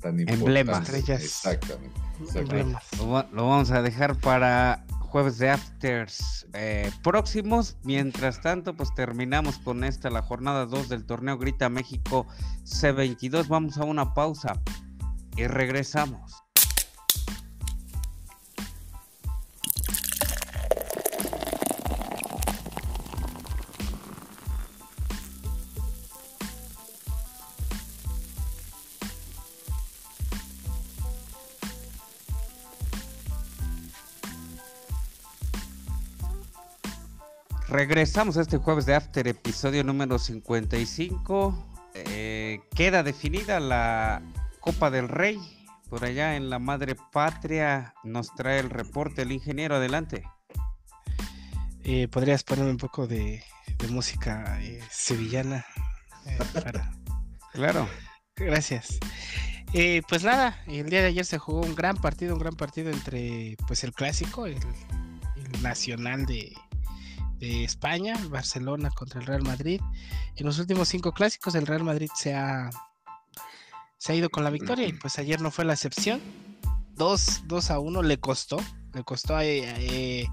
tan 0.00 0.18
importantes. 0.18 0.40
Emblemas. 0.40 0.94
Exactamente. 0.94 2.00
Lo, 2.98 3.48
vamos 3.48 3.70
a 3.70 3.82
dejar 3.82 4.16
para 4.16 4.84
jueves 5.00 5.38
de 5.38 5.50
afters 5.50 6.46
eh, 6.54 6.90
próximos. 7.02 7.76
Mientras 7.82 8.40
tanto, 8.40 8.74
pues 8.74 8.94
terminamos 8.94 9.58
con 9.58 9.84
esta, 9.84 10.10
la 10.10 10.22
jornada 10.22 10.66
2 10.66 10.88
del 10.88 11.04
torneo 11.04 11.36
Grita 11.36 11.68
México 11.68 12.26
C22. 12.64 13.48
Vamos 13.48 13.76
a 13.76 13.84
una 13.84 14.14
pausa 14.14 14.60
y 15.36 15.46
regresamos. 15.46 16.40
Regresamos 37.70 38.36
a 38.36 38.40
este 38.40 38.58
jueves 38.58 38.84
de 38.84 38.96
After, 38.96 39.28
episodio 39.28 39.84
número 39.84 40.18
55. 40.18 41.66
Eh, 41.94 42.60
queda 42.74 43.04
definida 43.04 43.60
la 43.60 44.20
Copa 44.60 44.90
del 44.90 45.08
Rey. 45.08 45.38
Por 45.88 46.04
allá 46.04 46.36
en 46.36 46.50
la 46.50 46.58
madre 46.58 46.94
patria 47.12 47.94
nos 48.04 48.34
trae 48.34 48.60
el 48.60 48.70
reporte 48.70 49.22
el 49.22 49.32
ingeniero. 49.32 49.76
Adelante. 49.76 50.22
Eh, 51.82 52.08
¿Podrías 52.08 52.44
ponerme 52.44 52.70
un 52.70 52.76
poco 52.76 53.06
de, 53.06 53.42
música 53.88 54.60
eh, 54.62 54.80
sevillana? 54.90 55.64
Claro. 57.52 57.88
Gracias. 58.36 59.00
pues 60.08 60.22
nada, 60.22 60.62
el 60.68 60.88
día 60.88 61.00
de 61.00 61.08
ayer 61.08 61.24
se 61.24 61.38
jugó 61.38 61.62
un 61.62 61.74
gran 61.74 61.96
partido, 61.96 62.34
un 62.34 62.40
gran 62.40 62.54
partido 62.54 62.92
entre 62.92 63.56
pues 63.66 63.82
el 63.82 63.92
clásico, 63.92 64.46
el 64.46 64.56
nacional 65.60 66.26
de, 66.26 66.54
de 67.40 67.64
España, 67.64 68.14
Barcelona 68.28 68.90
contra 68.90 69.20
el 69.20 69.26
Real 69.26 69.42
Madrid. 69.42 69.80
En 70.36 70.46
los 70.46 70.60
últimos 70.60 70.88
cinco 70.88 71.12
clásicos 71.12 71.56
el 71.56 71.66
Real 71.66 71.82
Madrid 71.82 72.08
se 72.14 72.34
ha, 72.34 72.70
se 74.00 74.12
ha 74.12 74.14
ido 74.14 74.30
con 74.30 74.44
la 74.44 74.50
victoria 74.50 74.88
y 74.88 74.94
pues 74.94 75.18
ayer 75.18 75.42
no 75.42 75.50
fue 75.50 75.66
la 75.66 75.74
excepción. 75.74 76.20
2, 76.96 77.70
a 77.70 77.78
1 77.78 78.02
le 78.02 78.18
costó, 78.18 78.56
le 78.94 79.04
costó 79.04 79.38
eh, 79.40 79.62
eh, 79.78 80.26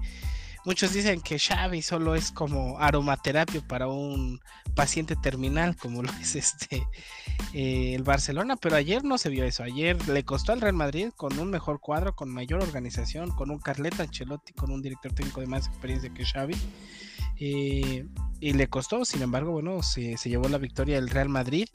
muchos 0.64 0.92
dicen 0.92 1.20
que 1.20 1.38
Xavi 1.38 1.80
solo 1.82 2.14
es 2.14 2.30
como 2.30 2.78
aromaterapia 2.78 3.60
para 3.66 3.88
un 3.88 4.40
paciente 4.74 5.16
terminal 5.16 5.76
como 5.76 6.02
lo 6.02 6.10
es 6.20 6.34
este 6.34 6.86
eh, 7.52 7.94
el 7.94 8.04
Barcelona, 8.04 8.56
pero 8.56 8.76
ayer 8.76 9.04
no 9.04 9.18
se 9.18 9.28
vio 9.28 9.44
eso. 9.44 9.62
Ayer 9.62 10.08
le 10.08 10.24
costó 10.24 10.52
al 10.52 10.60
Real 10.62 10.74
Madrid 10.74 11.10
con 11.14 11.38
un 11.38 11.50
mejor 11.50 11.78
cuadro, 11.78 12.14
con 12.14 12.30
mayor 12.30 12.62
organización, 12.62 13.30
con 13.30 13.50
un 13.50 13.58
Carleta 13.58 14.02
Ancelotti, 14.02 14.54
con 14.54 14.70
un 14.70 14.80
director 14.80 15.12
técnico 15.12 15.40
de 15.40 15.46
más 15.46 15.66
experiencia 15.66 16.12
que 16.12 16.24
Xavi. 16.24 16.56
Eh, 17.40 18.06
y 18.40 18.52
le 18.52 18.68
costó, 18.68 19.04
sin 19.04 19.22
embargo, 19.22 19.52
bueno, 19.52 19.82
se, 19.82 20.16
llevó 20.16 20.48
la 20.48 20.58
victoria 20.58 20.98
el 20.98 21.08
Real 21.08 21.28
Madrid. 21.28 21.68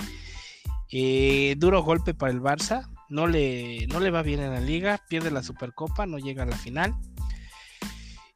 Eh, 0.95 1.55
duro 1.57 1.81
golpe 1.81 2.13
para 2.13 2.31
el 2.31 2.39
Barça, 2.39 2.87
no 3.09 3.25
le, 3.25 3.87
no 3.87 3.99
le 3.99 4.11
va 4.11 4.21
bien 4.21 4.39
en 4.41 4.51
la 4.51 4.59
liga, 4.59 5.01
pierde 5.09 5.31
la 5.31 5.41
Supercopa, 5.41 6.05
no 6.05 6.19
llega 6.19 6.43
a 6.43 6.45
la 6.45 6.55
final. 6.55 6.93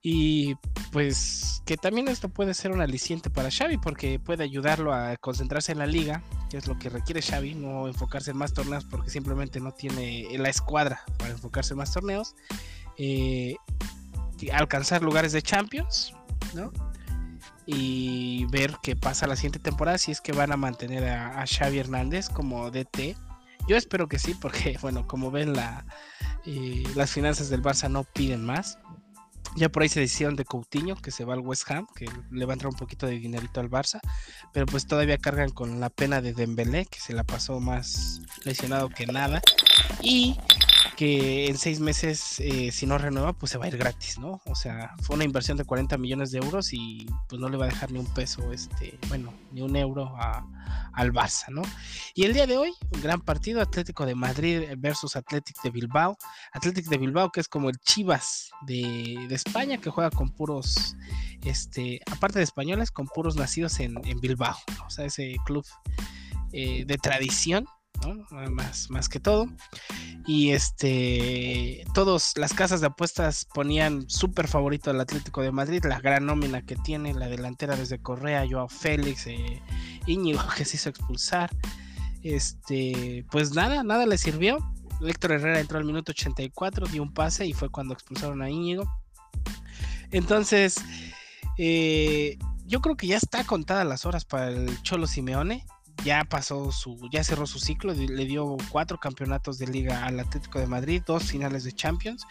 Y 0.01 0.55
pues 0.91 1.61
que 1.67 1.77
también 1.77 2.07
esto 2.07 2.29
puede 2.29 2.55
ser 2.55 2.71
un 2.71 2.81
aliciente 2.81 3.29
para 3.29 3.51
Xavi 3.51 3.77
porque 3.77 4.17
puede 4.19 4.43
ayudarlo 4.43 4.91
a 4.91 5.17
concentrarse 5.17 5.71
en 5.71 5.77
la 5.77 5.85
liga, 5.85 6.23
que 6.49 6.57
es 6.57 6.65
lo 6.65 6.79
que 6.79 6.89
requiere 6.89 7.21
Xavi, 7.21 7.53
no 7.53 7.87
enfocarse 7.87 8.31
en 8.31 8.37
más 8.37 8.53
torneos 8.53 8.85
porque 8.85 9.11
simplemente 9.11 9.59
no 9.59 9.71
tiene 9.71 10.27
la 10.39 10.49
escuadra 10.49 11.01
para 11.19 11.31
enfocarse 11.31 11.73
en 11.73 11.77
más 11.77 11.93
torneos. 11.93 12.33
Eh, 12.97 13.55
alcanzar 14.51 15.03
lugares 15.03 15.31
de 15.31 15.43
Champions, 15.43 16.11
¿no? 16.55 16.71
Y 17.67 18.45
ver 18.45 18.77
qué 18.81 18.95
pasa 18.95 19.27
la 19.27 19.35
siguiente 19.35 19.59
temporada 19.59 19.97
si 19.97 20.11
es 20.11 20.21
que 20.21 20.31
van 20.31 20.51
a 20.53 20.57
mantener 20.57 21.03
a, 21.07 21.45
Xavi 21.45 21.79
Hernández 21.79 22.29
como 22.29 22.71
DT. 22.71 23.15
Yo 23.67 23.75
espero 23.75 24.07
que 24.07 24.17
sí, 24.17 24.33
porque 24.33 24.77
bueno, 24.81 25.05
como 25.05 25.29
ven 25.29 25.53
eh, 26.45 26.83
las 26.95 27.11
finanzas 27.11 27.49
del 27.49 27.61
Barça 27.61 27.89
no 27.89 28.05
piden 28.05 28.45
más. 28.45 28.79
Ya 29.55 29.69
por 29.69 29.83
ahí 29.83 29.89
se 29.89 29.99
decisión 29.99 30.35
de 30.35 30.45
Coutinho, 30.45 30.95
que 30.95 31.11
se 31.11 31.25
va 31.25 31.33
al 31.33 31.39
West 31.39 31.69
Ham, 31.71 31.87
que 31.95 32.05
le 32.31 32.45
va 32.45 32.53
a 32.53 32.55
entrar 32.55 32.71
un 32.71 32.77
poquito 32.77 33.07
de 33.07 33.17
dinerito 33.17 33.59
al 33.59 33.69
Barça, 33.69 33.99
pero 34.53 34.65
pues 34.65 34.85
todavía 34.85 35.17
cargan 35.17 35.49
con 35.49 35.79
la 35.79 35.89
pena 35.89 36.21
de 36.21 36.33
Dembélé, 36.33 36.85
que 36.85 36.99
se 36.99 37.13
la 37.13 37.23
pasó 37.23 37.59
más 37.59 38.21
lesionado 38.43 38.89
que 38.89 39.07
nada. 39.07 39.41
Y 40.01 40.37
que 40.95 41.47
en 41.47 41.57
seis 41.57 41.79
meses, 41.79 42.39
eh, 42.39 42.71
si 42.71 42.85
no 42.85 42.97
renueva, 42.97 43.33
pues 43.33 43.51
se 43.51 43.57
va 43.57 43.65
a 43.65 43.67
ir 43.67 43.77
gratis, 43.77 44.17
¿no? 44.17 44.41
O 44.45 44.55
sea, 44.55 44.95
fue 45.01 45.15
una 45.15 45.25
inversión 45.25 45.57
de 45.57 45.63
40 45.63 45.97
millones 45.97 46.31
de 46.31 46.39
euros 46.39 46.73
y 46.73 47.07
pues 47.29 47.39
no 47.39 47.49
le 47.49 47.57
va 47.57 47.65
a 47.65 47.69
dejar 47.69 47.91
ni 47.91 47.99
un 47.99 48.11
peso, 48.13 48.51
este, 48.51 48.97
bueno, 49.07 49.33
ni 49.51 49.61
un 49.61 49.75
euro 49.75 50.15
al 50.93 51.13
Barça, 51.13 51.49
¿no? 51.49 51.61
Y 52.15 52.23
el 52.23 52.33
día 52.33 52.47
de 52.47 52.57
hoy, 52.57 52.73
un 52.91 53.01
gran 53.01 53.21
partido, 53.21 53.61
Atlético 53.61 54.05
de 54.05 54.15
Madrid 54.15 54.63
versus 54.77 55.15
Atlético 55.15 55.61
de 55.63 55.69
Bilbao. 55.69 56.17
Atlético 56.51 56.89
de 56.89 56.97
Bilbao, 56.97 57.31
que 57.31 57.41
es 57.41 57.47
como 57.47 57.69
el 57.69 57.77
Chivas 57.79 58.49
de, 58.65 59.27
España, 59.29 59.77
que 59.77 59.91
juega 59.91 60.09
con 60.09 60.31
puros, 60.31 60.95
este, 61.43 62.01
aparte 62.11 62.39
de 62.39 62.43
españoles, 62.43 62.91
con 62.91 63.05
puros 63.07 63.35
nacidos 63.35 63.79
en, 63.79 63.95
Bilbao, 64.19 64.57
o 64.85 64.89
sea, 64.89 65.05
ese 65.05 65.35
club 65.45 65.65
eh, 66.53 66.85
de 66.85 66.97
tradición 66.97 67.67
más, 68.51 68.89
más 68.89 69.09
que 69.09 69.19
todo. 69.19 69.47
Y 70.25 70.51
este, 70.51 71.85
todos 71.93 72.33
las 72.37 72.53
casas 72.53 72.81
de 72.81 72.87
apuestas 72.87 73.45
ponían 73.53 74.09
súper 74.09 74.47
favorito 74.47 74.89
al 74.91 74.99
Atlético 74.99 75.41
de 75.41 75.51
Madrid, 75.51 75.83
la 75.85 75.99
gran 75.99 76.25
nómina 76.25 76.61
que 76.61 76.75
tiene, 76.75 77.13
la 77.13 77.27
delantera 77.27 77.75
desde 77.75 77.99
Correa, 77.99 78.45
Joao 78.49 78.67
Félix, 78.67 79.27
eh, 79.27 79.61
Íñigo 80.05 80.41
que 80.57 80.65
se 80.65 80.77
hizo 80.77 80.89
expulsar. 80.89 81.49
Este, 82.23 83.25
pues 83.31 83.53
nada, 83.53 83.83
nada 83.83 84.05
le 84.05 84.17
sirvió. 84.17 84.59
Héctor 85.01 85.33
Herrera 85.33 85.59
entró 85.59 85.77
al 85.77 85.85
minuto 85.85 86.11
84, 86.11 86.87
dio 86.87 87.03
un 87.03 87.13
pase 87.13 87.45
y 87.45 87.53
fue 87.53 87.69
cuando 87.69 87.93
expulsaron 87.93 88.41
a 88.41 88.49
Íñigo. 88.49 88.91
Entonces, 90.11 90.77
eh, 91.57 92.37
yo 92.65 92.81
creo 92.81 92.97
que 92.97 93.07
ya 93.07 93.17
está 93.17 93.43
contadas 93.43 93.85
las 93.85 94.05
horas 94.05 94.25
para 94.25 94.49
el 94.49 94.81
Cholo 94.81 95.07
Simeone 95.07 95.65
ya 96.03 96.23
pasó 96.23 96.71
su, 96.71 96.97
ya 97.11 97.23
cerró 97.23 97.45
su 97.45 97.59
ciclo, 97.59 97.93
le 97.93 98.25
dio 98.25 98.57
cuatro 98.71 98.97
campeonatos 98.99 99.57
de 99.57 99.67
liga 99.67 100.05
al 100.05 100.19
Atlético 100.19 100.59
de 100.59 100.67
Madrid, 100.67 101.01
dos 101.05 101.23
finales 101.23 101.63
de 101.63 101.71
Champions, 101.71 102.25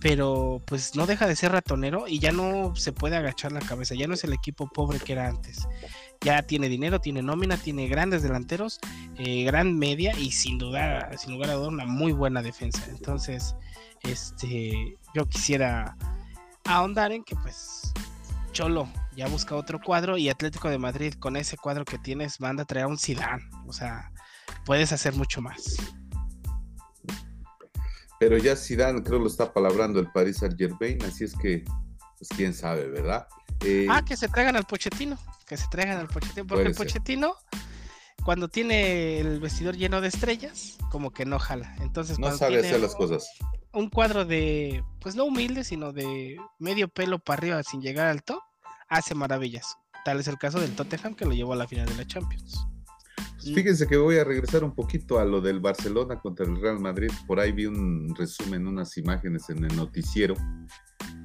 pero 0.00 0.62
pues 0.66 0.94
no 0.94 1.06
deja 1.06 1.26
de 1.26 1.36
ser 1.36 1.52
ratonero 1.52 2.06
y 2.06 2.18
ya 2.18 2.32
no 2.32 2.74
se 2.76 2.92
puede 2.92 3.16
agachar 3.16 3.52
la 3.52 3.60
cabeza, 3.60 3.94
ya 3.94 4.06
no 4.06 4.14
es 4.14 4.24
el 4.24 4.32
equipo 4.32 4.68
pobre 4.68 4.98
que 4.98 5.12
era 5.12 5.28
antes. 5.28 5.66
Ya 6.22 6.42
tiene 6.42 6.68
dinero, 6.68 7.00
tiene 7.00 7.22
nómina, 7.22 7.56
tiene 7.56 7.88
grandes 7.88 8.22
delanteros, 8.22 8.80
eh, 9.18 9.44
gran 9.44 9.78
media 9.78 10.18
y 10.18 10.30
sin 10.30 10.58
duda, 10.58 11.10
sin 11.18 11.34
lugar 11.34 11.50
a 11.50 11.54
duda, 11.54 11.68
una 11.68 11.86
muy 11.86 12.12
buena 12.12 12.42
defensa. 12.42 12.84
Entonces, 12.88 13.54
este, 14.02 14.96
yo 15.14 15.26
quisiera 15.26 15.96
ahondar 16.64 17.12
en 17.12 17.22
que 17.22 17.36
pues 17.36 17.92
Cholo 18.56 18.88
ya 19.14 19.28
busca 19.28 19.54
otro 19.54 19.78
cuadro 19.78 20.16
y 20.16 20.30
Atlético 20.30 20.70
de 20.70 20.78
Madrid 20.78 21.12
con 21.18 21.36
ese 21.36 21.58
cuadro 21.58 21.84
que 21.84 21.98
tienes 21.98 22.40
manda 22.40 22.62
a 22.62 22.66
traer 22.66 22.86
a 22.86 22.88
un 22.88 22.96
Zidane, 22.96 23.44
o 23.66 23.72
sea, 23.74 24.10
puedes 24.64 24.92
hacer 24.92 25.12
mucho 25.12 25.42
más. 25.42 25.76
Pero 28.18 28.38
ya 28.38 28.56
Zidane 28.56 29.02
creo 29.02 29.18
lo 29.18 29.26
está 29.26 29.52
palabrando 29.52 30.00
el 30.00 30.10
Paris 30.10 30.38
Saint 30.38 30.56
Germain, 30.56 31.04
así 31.04 31.24
es 31.24 31.34
que, 31.34 31.64
pues 32.16 32.30
quién 32.34 32.54
sabe, 32.54 32.88
¿verdad? 32.88 33.28
Eh, 33.60 33.88
ah, 33.90 34.02
que 34.02 34.16
se 34.16 34.26
traigan 34.26 34.56
al 34.56 34.64
Pochettino, 34.64 35.18
que 35.46 35.58
se 35.58 35.66
traigan 35.70 35.98
al 35.98 36.08
Pochettino, 36.08 36.46
porque 36.46 36.68
el 36.68 36.74
Pochettino 36.74 37.36
cuando 38.24 38.48
tiene 38.48 39.20
el 39.20 39.38
vestidor 39.38 39.76
lleno 39.76 40.00
de 40.00 40.08
estrellas, 40.08 40.78
como 40.90 41.12
que 41.12 41.26
no 41.26 41.38
jala. 41.38 41.76
Entonces, 41.80 42.18
no 42.18 42.34
sabe 42.34 42.60
hacer 42.60 42.80
las 42.80 42.94
cosas. 42.94 43.28
Un 43.76 43.90
cuadro 43.90 44.24
de, 44.24 44.82
pues 45.00 45.16
no 45.16 45.26
humilde, 45.26 45.62
sino 45.62 45.92
de 45.92 46.38
medio 46.58 46.88
pelo 46.88 47.18
para 47.18 47.40
arriba 47.40 47.62
sin 47.62 47.82
llegar 47.82 48.06
al 48.06 48.22
top, 48.22 48.40
hace 48.88 49.14
maravillas. 49.14 49.76
Tal 50.02 50.18
es 50.18 50.28
el 50.28 50.38
caso 50.38 50.58
del 50.58 50.74
Tottenham 50.74 51.14
que 51.14 51.26
lo 51.26 51.32
llevó 51.32 51.52
a 51.52 51.56
la 51.56 51.68
final 51.68 51.86
de 51.86 51.94
la 51.94 52.06
Champions. 52.06 52.66
Pues 53.34 53.54
fíjense 53.54 53.86
que 53.86 53.98
voy 53.98 54.16
a 54.16 54.24
regresar 54.24 54.64
un 54.64 54.74
poquito 54.74 55.18
a 55.18 55.26
lo 55.26 55.42
del 55.42 55.60
Barcelona 55.60 56.18
contra 56.18 56.46
el 56.46 56.58
Real 56.58 56.80
Madrid. 56.80 57.10
Por 57.26 57.38
ahí 57.38 57.52
vi 57.52 57.66
un 57.66 58.14
resumen, 58.16 58.66
unas 58.66 58.96
imágenes 58.96 59.50
en 59.50 59.62
el 59.62 59.76
noticiero. 59.76 60.36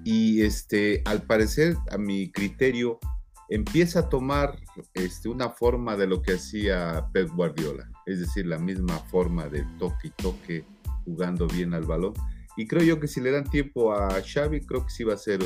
Y 0.03 0.41
este, 0.41 1.03
al 1.05 1.21
parecer, 1.21 1.77
a 1.89 1.97
mi 1.97 2.33
criterio, 2.33 2.99
empieza 3.47 3.99
a 3.99 4.09
tomar 4.09 4.59
este, 4.93 5.29
una 5.29 5.51
forma 5.51 5.95
de 5.95 6.07
lo 6.07 6.21
que 6.21 6.33
hacía 6.33 7.07
Pep 7.13 7.29
Guardiola. 7.29 7.89
Es 8.05 8.19
decir, 8.19 8.45
la 8.45 8.57
misma 8.57 8.99
forma 9.09 9.47
de 9.47 9.65
toque 9.79 10.09
y 10.09 10.11
toque, 10.21 10.65
jugando 11.05 11.47
bien 11.47 11.73
al 11.73 11.85
balón. 11.85 12.13
Y 12.57 12.67
creo 12.67 12.83
yo 12.83 12.99
que 12.99 13.07
si 13.07 13.21
le 13.21 13.31
dan 13.31 13.49
tiempo 13.49 13.93
a 13.93 14.21
Xavi, 14.21 14.61
creo 14.61 14.83
que 14.83 14.91
sí 14.91 15.03
va 15.03 15.13
a 15.13 15.17
ser 15.17 15.39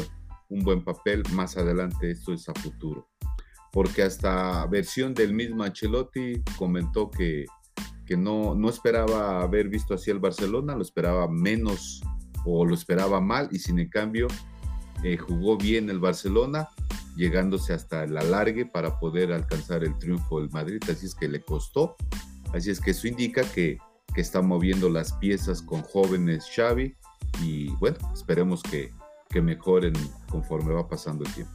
un 0.50 0.64
buen 0.64 0.84
papel. 0.84 1.24
Más 1.34 1.58
adelante, 1.58 2.12
esto 2.12 2.34
es 2.34 2.48
a 2.50 2.54
futuro. 2.54 3.10
Porque 3.72 4.04
hasta 4.04 4.66
versión 4.68 5.14
del 5.14 5.34
mismo 5.34 5.64
Ancelotti 5.64 6.42
comentó 6.58 7.10
que, 7.12 7.46
que 8.06 8.16
no, 8.16 8.56
no 8.56 8.70
esperaba 8.70 9.42
haber 9.42 9.70
visto 9.70 9.94
así 9.94 10.12
el 10.12 10.20
Barcelona, 10.20 10.76
lo 10.76 10.82
esperaba 10.82 11.28
menos 11.28 12.02
o 12.46 12.66
lo 12.66 12.74
esperaba 12.74 13.20
mal 13.20 13.50
y 13.52 13.60
sin 13.60 13.80
en 13.80 13.90
cambio 13.90 14.28
eh, 15.04 15.18
jugó 15.18 15.58
bien 15.58 15.90
el 15.90 16.00
Barcelona, 16.00 16.70
llegándose 17.16 17.74
hasta 17.74 18.04
el 18.04 18.18
alargue 18.18 18.66
para 18.66 19.00
poder 19.00 19.34
alcanzar 19.34 19.84
el 19.84 19.98
triunfo 19.98 20.40
del 20.40 20.50
Madrid, 20.52 20.82
así 20.90 21.06
es 21.06 21.16
que 21.16 21.28
le 21.28 21.42
costó, 21.42 21.96
así 22.54 22.70
es 22.72 22.80
que 22.80 22.92
eso 22.92 23.08
indica 23.08 23.44
que, 23.44 23.78
que 24.16 24.22
está 24.22 24.42
moviendo 24.42 24.90
las 24.90 25.12
piezas 25.14 25.62
con 25.62 25.82
jóvenes 25.82 26.48
Xavi 26.56 26.96
y 27.42 27.70
bueno, 27.76 27.98
esperemos 28.14 28.64
que, 28.64 28.94
que 29.30 29.42
mejoren 29.42 29.94
conforme 30.30 30.74
va 30.74 30.88
pasando 30.88 31.26
el 31.26 31.34
tiempo. 31.34 31.54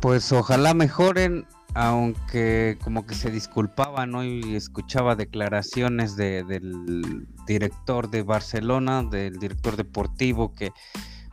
Pues 0.00 0.32
ojalá 0.32 0.72
mejoren, 0.72 1.46
aunque 1.74 2.78
como 2.82 3.06
que 3.06 3.14
se 3.14 3.30
disculpaban 3.30 4.12
¿no? 4.12 4.24
y 4.24 4.56
escuchaba 4.56 5.14
declaraciones 5.14 6.16
del 6.16 7.26
director 7.46 8.10
de 8.10 8.22
Barcelona, 8.22 9.02
del 9.02 9.38
director 9.38 9.76
deportivo, 9.76 10.54
que 10.54 10.72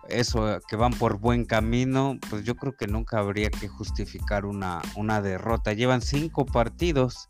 eso, 0.10 0.60
que 0.68 0.76
van 0.76 0.92
por 0.92 1.20
buen 1.20 1.46
camino, 1.46 2.18
pues 2.30 2.44
yo 2.44 2.56
creo 2.56 2.76
que 2.76 2.88
nunca 2.88 3.20
habría 3.20 3.50
que 3.50 3.70
justificar 3.70 4.46
una, 4.46 4.82
una 4.96 5.22
derrota. 5.22 5.72
Llevan 5.72 6.02
cinco 6.02 6.46
partidos 6.46 7.30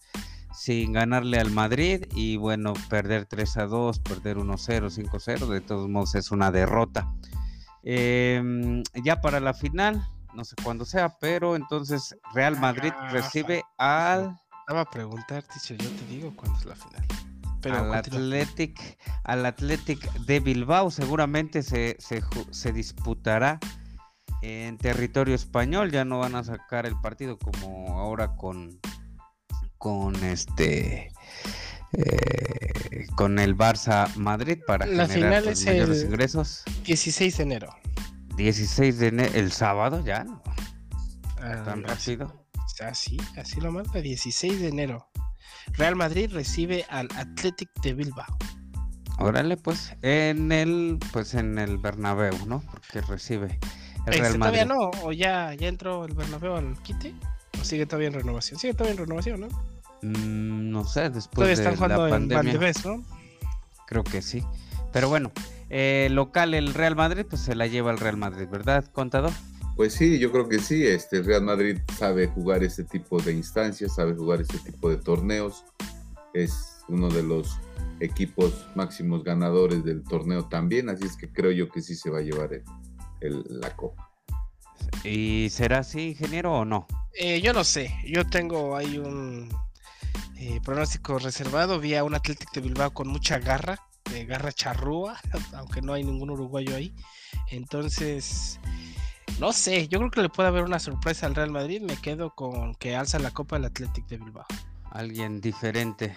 sin 0.57 0.91
ganarle 0.93 1.39
al 1.39 1.51
Madrid 1.51 2.05
y 2.15 2.35
bueno, 2.37 2.73
perder 2.89 3.27
3 3.27 3.57
a 3.57 3.65
2, 3.67 3.99
perder 3.99 4.37
1-0, 4.37 4.89
5-0, 4.89 5.47
de 5.47 5.61
todos 5.61 5.87
modos 5.87 6.15
es 6.15 6.31
una 6.31 6.51
derrota. 6.51 7.13
Em, 7.83 8.81
ya 9.03 9.21
para 9.21 9.39
la 9.39 9.53
final, 9.53 10.03
no 10.33 10.43
sé 10.43 10.55
cuándo 10.63 10.83
sea, 10.83 11.15
pero 11.19 11.55
entonces 11.55 12.17
Real 12.33 12.59
Madrid 12.59 12.91
recibe 13.11 13.63
al... 13.77 14.35
Estaba 14.61 14.81
a 14.81 14.89
preguntar, 14.89 15.43
yo 15.69 15.77
te 15.77 16.05
digo 16.09 16.33
cuándo 16.35 16.57
es 16.57 16.65
la 16.65 16.75
final. 16.75 17.05
Pero 17.61 17.77
al 17.77 17.93
Athletic, 17.93 18.97
al 19.25 19.45
Athletic 19.45 20.11
de 20.25 20.39
Bilbao 20.39 20.89
seguramente 20.89 21.61
se, 21.61 21.97
se, 21.99 22.23
se 22.49 22.73
disputará 22.73 23.59
en 24.41 24.79
territorio 24.79 25.35
español, 25.35 25.91
ya 25.91 26.03
no 26.03 26.17
van 26.17 26.33
a 26.33 26.43
sacar 26.43 26.87
el 26.87 26.99
partido 26.99 27.37
como 27.37 27.99
ahora 27.99 28.35
con 28.35 28.79
con 29.77 30.15
este 30.23 31.11
eh, 31.93 33.07
con 33.15 33.39
el 33.39 33.57
Barça 33.57 34.13
Madrid 34.15 34.59
para 34.65 34.85
la 34.85 35.07
generar 35.07 35.43
final 35.43 35.65
mayores 35.65 36.03
ingresos. 36.03 36.63
16 36.85 37.37
de 37.37 37.43
enero. 37.43 37.75
16 38.35 38.99
de 38.99 39.07
enero, 39.07 39.33
el 39.33 39.51
sábado 39.51 40.03
ya, 40.05 40.23
¿no? 40.23 40.41
Ah, 41.39 41.63
Tan 41.65 41.83
rápido. 41.83 42.45
Así, 42.81 43.17
así 43.37 43.59
lo 43.59 43.71
marca, 43.71 43.99
16 44.01 44.59
de 44.59 44.67
enero. 44.67 45.09
Real 45.73 45.95
Madrid 45.95 46.29
recibe 46.31 46.85
al 46.89 47.07
Athletic 47.15 47.69
de 47.81 47.93
Bilbao. 47.93 48.37
Órale, 49.19 49.57
pues, 49.57 49.93
en 50.03 50.51
el, 50.51 50.99
pues 51.11 51.33
en 51.33 51.57
el 51.57 51.79
Bernabéu, 51.79 52.45
¿no? 52.45 52.61
Porque 52.69 53.01
recibe 53.01 53.59
el 54.05 54.13
Real 54.19 54.37
Madrid. 54.37 54.59
Todavía 54.61 54.65
no, 54.65 54.91
o 55.01 55.11
ya, 55.11 55.55
ya 55.55 55.67
entró 55.67 56.05
el 56.05 56.13
Bernabéu 56.13 56.55
al 56.55 56.77
quite. 56.83 57.15
¿O 57.61 57.63
sigue 57.63 57.85
todavía 57.85 58.07
en 58.07 58.13
renovación? 58.13 58.59
Sigue 58.59 58.73
todavía 58.73 58.93
en 58.93 58.97
renovación, 58.99 59.41
¿no? 59.41 59.47
Mm, 60.01 60.71
no 60.71 60.85
sé, 60.85 61.09
después 61.09 61.57
de 61.57 61.63
la 61.63 61.97
pandemia. 62.09 62.53
¿no? 62.85 63.03
Creo 63.87 64.03
que 64.03 64.21
sí. 64.21 64.43
Pero 64.93 65.09
bueno, 65.09 65.31
eh, 65.69 66.07
local 66.11 66.53
el 66.53 66.73
Real 66.73 66.95
Madrid, 66.95 67.25
pues 67.27 67.41
se 67.41 67.55
la 67.55 67.67
lleva 67.67 67.91
el 67.91 67.97
Real 67.97 68.17
Madrid, 68.17 68.47
¿verdad, 68.49 68.85
contador? 68.91 69.31
Pues 69.75 69.93
sí, 69.93 70.17
yo 70.19 70.31
creo 70.31 70.49
que 70.49 70.59
sí. 70.59 70.85
Este 70.85 71.21
Real 71.21 71.43
Madrid 71.43 71.77
sabe 71.97 72.27
jugar 72.27 72.63
este 72.63 72.83
tipo 72.83 73.21
de 73.21 73.33
instancias, 73.33 73.95
sabe 73.95 74.15
jugar 74.15 74.41
este 74.41 74.57
tipo 74.59 74.89
de 74.89 74.97
torneos. 74.97 75.65
Es 76.33 76.79
uno 76.87 77.09
de 77.09 77.23
los 77.23 77.59
equipos 77.99 78.67
máximos 78.75 79.23
ganadores 79.23 79.83
del 79.83 80.03
torneo 80.03 80.45
también, 80.45 80.89
así 80.89 81.05
es 81.05 81.17
que 81.17 81.29
creo 81.29 81.51
yo 81.51 81.69
que 81.69 81.81
sí 81.81 81.95
se 81.95 82.09
va 82.09 82.19
a 82.19 82.21
llevar 82.21 82.61
la 83.21 83.75
copa. 83.75 84.06
¿Y 85.03 85.49
será 85.49 85.79
así, 85.79 86.09
ingeniero, 86.09 86.53
o 86.53 86.65
no? 86.65 86.87
Eh, 87.13 87.41
yo 87.41 87.53
no 87.53 87.63
sé, 87.63 87.95
yo 88.05 88.27
tengo 88.27 88.75
ahí 88.75 88.97
un 88.97 89.49
eh, 90.37 90.59
pronóstico 90.63 91.17
reservado. 91.17 91.79
Vi 91.79 91.95
a 91.95 92.03
un 92.03 92.13
Atlético 92.13 92.51
de 92.55 92.61
Bilbao 92.61 92.91
con 92.91 93.07
mucha 93.07 93.39
garra, 93.39 93.79
de 94.11 94.25
garra 94.25 94.51
charrúa, 94.51 95.19
aunque 95.53 95.81
no 95.81 95.93
hay 95.93 96.03
ningún 96.03 96.29
uruguayo 96.29 96.75
ahí. 96.75 96.93
Entonces, 97.49 98.59
no 99.39 99.51
sé, 99.53 99.87
yo 99.87 99.99
creo 99.99 100.11
que 100.11 100.21
le 100.21 100.29
puede 100.29 100.49
haber 100.49 100.63
una 100.63 100.79
sorpresa 100.79 101.25
al 101.25 101.35
Real 101.35 101.51
Madrid. 101.51 101.81
Me 101.81 101.95
quedo 101.95 102.35
con 102.35 102.75
que 102.75 102.95
alza 102.95 103.19
la 103.19 103.31
copa 103.31 103.57
el 103.57 103.65
Atlético 103.65 104.07
de 104.09 104.17
Bilbao. 104.17 104.45
alguien 104.91 105.41
diferente, 105.41 106.15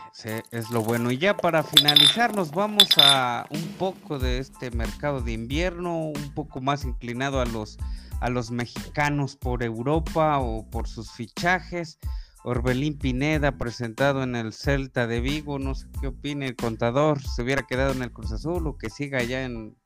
es 0.51 0.71
lo 0.71 0.83
bueno. 0.83 1.11
Y 1.11 1.19
ya 1.19 1.37
para 1.37 1.63
finalizar, 1.63 2.35
nos 2.35 2.51
vamos 2.51 2.89
a 2.99 3.47
un 3.51 3.69
poco 3.79 4.19
de 4.19 4.39
este 4.39 4.71
mercado 4.71 5.21
de 5.23 5.33
invierno, 5.33 5.97
un 5.97 6.35
poco 6.35 6.61
más 6.61 6.85
inclinado 6.85 7.41
a 7.41 7.47
los, 7.47 7.79
a 8.21 8.31
los 8.31 8.51
mexicanos 8.51 9.37
por 9.37 9.63
Europa 9.63 10.39
o 10.39 10.69
por 10.69 10.89
sus 10.89 11.11
fichajes. 11.11 11.99
Orbelín 12.43 12.99
Pineda 12.99 13.59
presentado 13.59 14.23
en 14.23 14.35
el 14.35 14.53
Celta 14.53 15.07
de 15.07 15.21
Vigo, 15.21 15.59
no 15.59 15.75
sé 15.75 15.87
qué 16.01 16.07
opina 16.07 16.47
el 16.47 16.57
contador, 16.57 17.23
se 17.23 17.43
hubiera 17.43 17.63
quedado 17.63 17.93
en 17.93 18.03
el 18.03 18.13
Cruz 18.13 18.33
Azul 18.33 18.67
o 18.67 18.79
que 18.79 18.89
siga 18.89 19.19
allá 19.19 19.45
en 19.45 19.77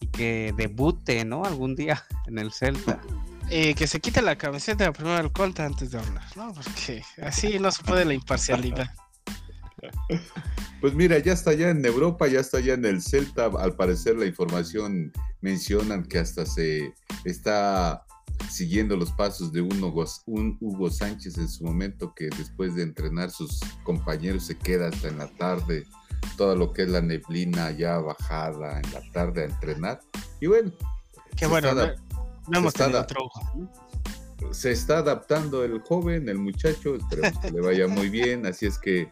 y 0.00 0.08
que 0.08 0.52
debute, 0.56 1.24
¿no? 1.24 1.44
Algún 1.44 1.74
día 1.74 2.04
en 2.26 2.38
el 2.38 2.52
Celta. 2.52 3.00
Eh, 3.50 3.74
que 3.74 3.86
se 3.86 4.00
quite 4.00 4.22
la 4.22 4.36
camiseta 4.36 4.90
primero 4.92 5.16
del 5.16 5.32
conta 5.32 5.66
antes 5.66 5.90
de 5.90 5.98
hablar, 5.98 6.24
¿no? 6.34 6.52
Porque 6.52 7.02
así 7.22 7.58
no 7.58 7.70
se 7.70 7.82
puede 7.82 8.04
la 8.04 8.14
imparcialidad. 8.14 8.90
Pues 10.80 10.94
mira, 10.94 11.18
ya 11.18 11.32
está 11.32 11.54
ya 11.54 11.70
en 11.70 11.84
Europa, 11.84 12.26
ya 12.28 12.40
está 12.40 12.60
ya 12.60 12.74
en 12.74 12.84
el 12.84 13.00
Celta. 13.00 13.46
Al 13.58 13.74
parecer 13.74 14.16
la 14.16 14.26
información 14.26 15.12
mencionan 15.40 16.04
que 16.04 16.18
hasta 16.18 16.44
se 16.44 16.92
está 17.24 18.04
siguiendo 18.50 18.96
los 18.96 19.12
pasos 19.12 19.52
de 19.52 19.60
un 19.60 19.82
Hugo, 19.82 20.04
un 20.26 20.56
Hugo 20.60 20.90
Sánchez 20.90 21.38
en 21.38 21.48
su 21.48 21.64
momento 21.64 22.12
que 22.14 22.28
después 22.36 22.74
de 22.74 22.82
entrenar 22.82 23.30
sus 23.30 23.60
compañeros 23.84 24.46
se 24.46 24.56
queda 24.56 24.88
hasta 24.88 25.08
en 25.08 25.18
la 25.18 25.28
tarde, 25.28 25.84
todo 26.36 26.56
lo 26.56 26.72
que 26.72 26.82
es 26.82 26.88
la 26.88 27.00
neblina 27.00 27.70
ya 27.70 27.98
bajada 27.98 28.80
en 28.80 28.92
la 28.92 29.00
tarde 29.12 29.42
a 29.42 29.46
entrenar. 29.46 30.00
Y 30.40 30.46
bueno, 30.46 30.72
qué 31.36 31.46
bueno, 31.46 31.72
no 32.48 32.58
hemos 32.58 32.74
tenido 32.74 33.06
Se 34.52 34.72
está 34.72 34.98
adaptando 34.98 35.64
el 35.64 35.80
joven, 35.80 36.28
el 36.28 36.38
muchacho, 36.38 36.96
esperemos 36.96 37.38
que 37.40 37.50
le 37.50 37.60
vaya 37.60 37.88
muy 37.88 38.08
bien, 38.08 38.46
así 38.46 38.66
es 38.66 38.78
que, 38.78 39.10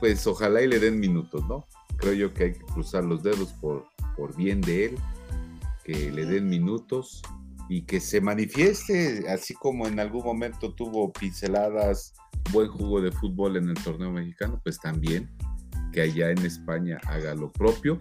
pues 0.00 0.26
ojalá 0.26 0.62
y 0.62 0.68
le 0.68 0.78
den 0.78 0.98
minutos, 0.98 1.46
¿no? 1.48 1.66
Creo 1.96 2.12
yo 2.12 2.34
que 2.34 2.44
hay 2.44 2.52
que 2.52 2.64
cruzar 2.64 3.04
los 3.04 3.22
dedos 3.22 3.52
por, 3.54 3.86
por 4.16 4.36
bien 4.36 4.60
de 4.60 4.86
él, 4.86 4.98
que 5.84 6.10
le 6.12 6.26
den 6.26 6.48
minutos 6.48 7.22
y 7.68 7.82
que 7.82 8.00
se 8.00 8.20
manifieste, 8.20 9.28
así 9.28 9.54
como 9.54 9.86
en 9.86 10.00
algún 10.00 10.24
momento 10.24 10.74
tuvo 10.74 11.12
pinceladas, 11.12 12.14
buen 12.52 12.68
jugo 12.68 13.00
de 13.00 13.12
fútbol 13.12 13.56
en 13.56 13.68
el 13.68 13.82
torneo 13.82 14.10
mexicano, 14.10 14.60
pues 14.62 14.78
también 14.80 15.28
que 15.92 16.02
allá 16.02 16.30
en 16.30 16.44
España 16.44 16.98
haga 17.06 17.34
lo 17.34 17.50
propio. 17.52 17.98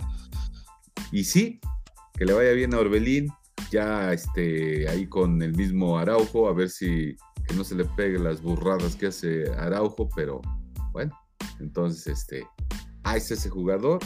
Y 1.11 1.23
sí, 1.23 1.59
que 2.13 2.25
le 2.25 2.33
vaya 2.33 2.51
bien 2.51 2.73
a 2.73 2.79
Orbelín, 2.79 3.31
ya 3.71 4.13
este, 4.13 4.87
ahí 4.89 5.07
con 5.07 5.41
el 5.41 5.55
mismo 5.55 5.97
Araujo, 5.97 6.47
a 6.47 6.53
ver 6.53 6.69
si 6.69 7.15
que 7.47 7.55
no 7.55 7.63
se 7.63 7.75
le 7.75 7.85
pegue 7.85 8.19
las 8.19 8.41
burradas 8.41 8.95
que 8.95 9.07
hace 9.07 9.51
Araujo, 9.53 10.09
pero 10.15 10.41
bueno, 10.91 11.17
entonces 11.59 12.07
este, 12.07 12.47
ahí 13.03 13.17
es 13.17 13.31
ese 13.31 13.49
jugador. 13.49 13.99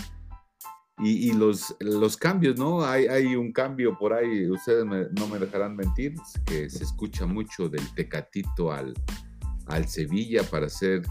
Y, 1.04 1.34
los, 1.34 1.76
los 1.80 2.16
cambios, 2.16 2.60
¿no? 2.60 2.86
Hay, 2.86 3.08
hay 3.08 3.36
un 3.36 3.52
cambio 3.52 3.98
por 3.98 4.14
ahí, 4.14 4.48
ustedes 4.48 4.86
no 4.86 5.28
me 5.28 5.40
dejarán 5.40 5.76
mentir, 5.76 6.14
que 6.46 6.70
se 6.70 6.84
escucha 6.84 7.26
mucho 7.26 7.70
del 7.70 7.82
Tecatito 7.96 8.72
al, 8.72 8.94
al 9.66 9.88
Sevilla 9.88 10.44
para 10.44 10.70
ser 10.70 11.02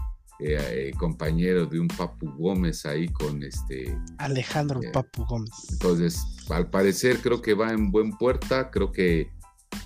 eh, 0.43 0.57
eh, 0.89 0.91
compañero 0.97 1.67
de 1.67 1.79
un 1.79 1.87
Papu 1.87 2.31
Gómez 2.35 2.85
ahí 2.87 3.07
con 3.09 3.43
este 3.43 3.95
Alejandro 4.17 4.81
eh, 4.81 4.89
Papu 4.91 5.23
Gómez. 5.25 5.51
Entonces, 5.71 6.19
al 6.49 6.67
parecer 6.67 7.19
creo 7.19 7.43
que 7.43 7.53
va 7.53 7.71
en 7.71 7.91
buen 7.91 8.17
puerta, 8.17 8.71
creo 8.71 8.91
que 8.91 9.29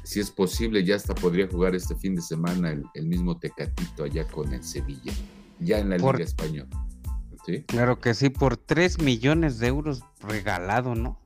si 0.04 0.22
es 0.22 0.32
posible 0.32 0.84
ya 0.86 0.96
hasta 0.96 1.14
podría 1.14 1.48
jugar 1.48 1.76
este 1.76 1.94
fin 1.96 2.16
de 2.16 2.22
semana 2.22 2.72
el, 2.94 3.06
mismo 3.06 3.38
Tecatito 3.38 4.06
allá 4.06 4.26
con 4.28 4.54
el 4.54 4.64
Sevilla, 4.64 5.12
ya 5.60 5.80
en 5.80 5.90
la 5.90 5.98
Liga 5.98 6.24
Española. 6.24 6.70
Claro 7.68 8.00
que 8.00 8.14
sí, 8.14 8.30
por 8.30 8.58
3 8.58 9.00
millones 9.02 9.60
de 9.60 9.68
euros 9.68 10.02
regalado, 10.20 10.96
¿no? 10.96 11.20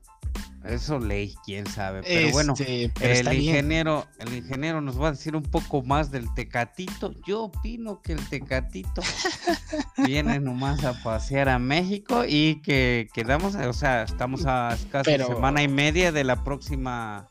Eso 0.64 0.98
ley, 0.98 1.34
quién 1.46 1.66
sabe. 1.66 2.02
Pero 2.02 2.32
bueno, 2.32 2.52
este, 2.52 2.92
el 3.00 3.32
ingeniero, 3.32 4.06
el 4.18 4.34
ingeniero 4.34 4.82
nos 4.82 5.00
va 5.00 5.08
a 5.08 5.10
decir 5.12 5.34
un 5.34 5.42
poco 5.42 5.82
más 5.82 6.10
del 6.10 6.32
Tecatito. 6.34 7.14
Yo 7.26 7.44
opino 7.44 8.02
que 8.02 8.12
el 8.12 8.28
Tecatito 8.28 9.00
viene 10.04 10.38
nomás 10.38 10.84
a 10.84 11.02
pasear 11.02 11.48
a 11.48 11.58
México 11.58 12.24
y 12.28 12.60
que 12.60 13.08
quedamos, 13.14 13.54
o 13.54 13.72
sea, 13.72 14.02
estamos 14.02 14.44
a 14.44 14.76
casi 14.90 15.16
semana 15.16 15.62
y 15.62 15.68
media 15.68 16.12
de 16.12 16.24
la 16.24 16.44
próxima 16.44 17.26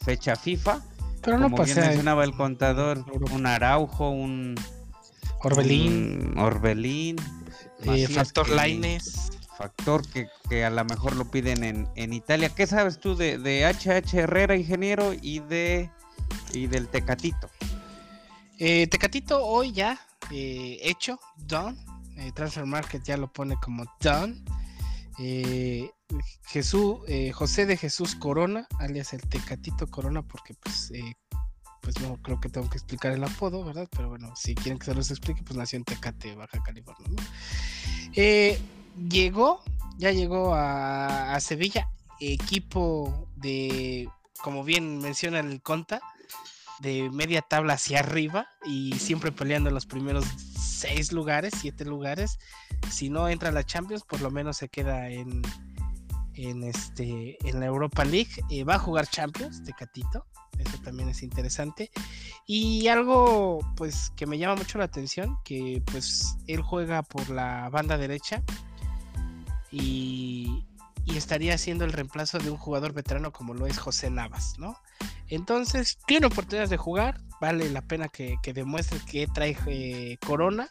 fecha 0.00 0.34
FIFA. 0.34 0.80
Pero 1.20 1.38
no 1.38 1.50
Como 1.50 1.64
bien 1.64 1.78
mencionaba 1.78 2.24
el 2.24 2.32
contador, 2.32 3.04
un 3.30 3.46
Araujo, 3.46 4.08
un 4.10 4.54
Orbelín, 5.44 6.38
Orbelín, 6.38 7.16
eh, 7.84 8.08
Factor 8.08 8.48
Laines 8.48 9.30
factor 9.54 10.02
que, 10.48 10.64
a 10.64 10.70
lo 10.70 10.84
mejor 10.84 11.16
lo 11.16 11.30
piden 11.30 11.88
en, 11.94 12.12
Italia. 12.12 12.48
¿Qué 12.48 12.66
sabes 12.66 12.98
tú 12.98 13.16
de, 13.16 13.38
de 13.38 13.64
HH 13.64 14.14
Herrera, 14.14 14.56
ingeniero, 14.56 15.12
y 15.14 15.38
de 15.40 15.90
y 16.52 16.66
del 16.66 16.88
Tecatito? 16.88 17.48
Eh, 18.58 18.86
Tecatito 18.88 19.44
hoy 19.44 19.72
ya 19.72 19.98
eh, 20.30 20.78
hecho, 20.82 21.18
done. 21.36 21.78
Eh, 22.16 22.30
Transfer 22.32 22.66
Market 22.66 23.02
ya 23.02 23.16
lo 23.16 23.32
pone 23.32 23.56
como 23.56 23.84
done. 24.00 24.42
Jesús, 26.46 26.98
José 27.34 27.66
de 27.66 27.76
Jesús 27.76 28.16
Corona, 28.16 28.66
alias 28.80 29.12
el 29.12 29.22
Tecatito 29.28 29.86
Corona, 29.86 30.22
porque 30.22 30.54
pues 30.54 30.92
pues 31.84 32.00
no 32.00 32.16
creo 32.22 32.40
que 32.40 32.48
tengo 32.48 32.68
que 32.70 32.78
explicar 32.78 33.12
el 33.12 33.22
apodo, 33.22 33.62
¿verdad? 33.62 33.86
Pero 33.94 34.08
bueno, 34.08 34.32
si 34.34 34.54
quieren 34.54 34.78
que 34.78 34.86
se 34.86 34.94
los 34.94 35.10
explique, 35.10 35.42
pues 35.42 35.56
nació 35.56 35.76
en 35.76 35.84
Tecate, 35.84 36.34
Baja 36.34 36.62
California. 36.64 37.22
Eh, 38.14 38.58
llegó, 39.08 39.62
ya 39.98 40.10
llegó 40.10 40.54
a, 40.54 41.38
Sevilla, 41.40 41.90
equipo 42.20 43.28
de, 43.36 44.08
como 44.42 44.64
bien 44.64 44.98
menciona 44.98 45.40
el 45.40 45.60
Conta, 45.60 46.00
de 46.80 47.10
media 47.10 47.42
tabla 47.42 47.74
hacia 47.74 48.00
arriba 48.00 48.48
y 48.64 48.94
siempre 48.94 49.30
peleando 49.30 49.70
los 49.70 49.84
primeros 49.84 50.24
seis 50.58 51.12
lugares, 51.12 51.52
siete 51.60 51.84
lugares. 51.84 52.38
Si 52.90 53.10
no 53.10 53.28
entra 53.28 53.50
a 53.50 53.52
la 53.52 53.64
Champions, 53.64 54.04
por 54.04 54.22
lo 54.22 54.30
menos 54.30 54.56
se 54.56 54.70
queda 54.70 55.10
en, 55.10 55.42
en, 56.34 56.64
este, 56.64 57.36
en 57.46 57.60
la 57.60 57.66
Europa 57.66 58.06
League. 58.06 58.42
Eh, 58.50 58.64
va 58.64 58.76
a 58.76 58.78
jugar 58.78 59.06
Champions 59.06 59.64
de 59.64 59.74
Catito. 59.74 60.24
Eso 60.58 60.78
también 60.78 61.08
es 61.08 61.22
interesante. 61.22 61.90
Y 62.46 62.88
algo 62.88 63.60
pues 63.76 64.12
que 64.16 64.26
me 64.26 64.38
llama 64.38 64.56
mucho 64.56 64.78
la 64.78 64.84
atención, 64.84 65.38
que 65.44 65.82
pues 65.90 66.36
él 66.46 66.62
juega 66.62 67.02
por 67.02 67.30
la 67.30 67.68
banda 67.70 67.98
derecha 67.98 68.42
y, 69.70 70.64
estaría 71.06 71.56
siendo 71.58 71.84
el 71.84 71.92
reemplazo 71.92 72.38
de 72.38 72.50
un 72.50 72.56
jugador 72.56 72.92
veterano 72.92 73.30
como 73.32 73.54
lo 73.54 73.66
es 73.66 73.78
José 73.78 74.10
Navas, 74.10 74.58
¿no? 74.58 74.76
Entonces, 75.28 75.98
tiene 76.06 76.26
oportunidades 76.26 76.70
de 76.70 76.76
jugar, 76.76 77.20
vale 77.40 77.70
la 77.70 77.82
pena 77.82 78.08
que, 78.08 78.36
demuestre 78.52 78.98
que 79.08 79.28
trae 79.28 79.56
eh, 79.66 80.18
Corona 80.26 80.68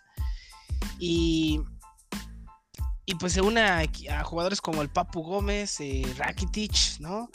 y, 1.00 1.62
y 3.06 3.16
pues 3.16 3.34
se 3.34 3.42
une 3.42 3.62
a, 3.62 4.24
jugadores 4.24 4.60
como 4.60 4.82
el 4.82 4.90
Papu 4.90 5.22
Gómez, 5.24 5.80
eh, 5.80 6.04
Rakitic, 6.18 7.00
¿no? 7.00 7.30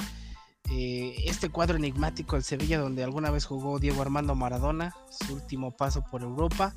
Eh, 0.70 1.24
este 1.24 1.48
cuadro 1.48 1.78
enigmático 1.78 2.36
del 2.36 2.42
Sevilla 2.42 2.78
donde 2.78 3.02
alguna 3.02 3.30
vez 3.30 3.46
jugó 3.46 3.78
Diego 3.78 4.02
Armando 4.02 4.34
Maradona, 4.34 4.94
su 5.10 5.34
último 5.34 5.76
paso 5.76 6.04
por 6.10 6.22
Europa. 6.22 6.74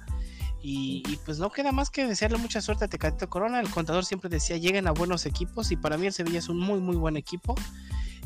Y, 0.64 1.18
pues 1.26 1.40
no 1.40 1.50
queda 1.52 1.72
más 1.72 1.90
que 1.90 2.06
desearle 2.06 2.38
mucha 2.38 2.62
suerte 2.62 2.86
a 2.86 2.88
Tecatito 2.88 3.28
Corona. 3.30 3.60
El 3.60 3.70
contador 3.72 4.06
siempre 4.06 4.30
decía 4.30 4.58
lleguen 4.58 4.88
a 4.88 4.92
buenos 4.92 5.26
equipos 5.26 5.72
y 5.72 5.76
para 5.76 5.98
mí 5.98 6.06
el 6.06 6.14
Sevilla 6.14 6.38
es 6.38 6.50
un 6.50 6.60
muy 6.60 6.80
muy 6.80 6.96
buen 6.96 7.18
equipo. 7.18 7.56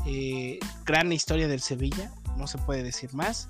Eh, 0.06 0.60
gran 0.86 1.14
historia 1.14 1.48
del 1.48 1.62
Sevilla, 1.62 2.14
no 2.36 2.46
se 2.46 2.58
puede 2.58 2.84
decir 2.84 3.14
más. 3.14 3.48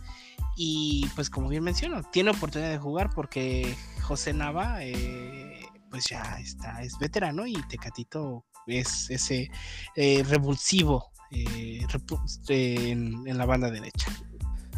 Y 0.56 1.10
pues 1.16 1.32
como 1.32 1.50
bien 1.50 1.64
menciono, 1.64 2.04
tiene 2.12 2.30
oportunidad 2.30 2.70
de 2.70 2.78
jugar 2.78 3.10
porque 3.14 3.76
José 4.04 4.34
Nava 4.34 4.84
eh, 4.84 5.66
pues 5.90 6.06
ya 6.08 6.38
está, 6.40 6.84
es 6.84 6.98
veterano 7.00 7.48
y 7.48 7.56
Tecatito 7.68 8.46
es 8.68 9.10
ese 9.10 9.50
revulsivo 9.96 11.12
en 11.32 13.38
la 13.38 13.46
banda 13.46 13.70
derecha 13.70 14.12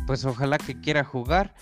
pues 0.07 0.23
ojalá 0.25 0.57
que 0.57 0.79
quiera 0.79 1.03
jugar. 1.03 1.53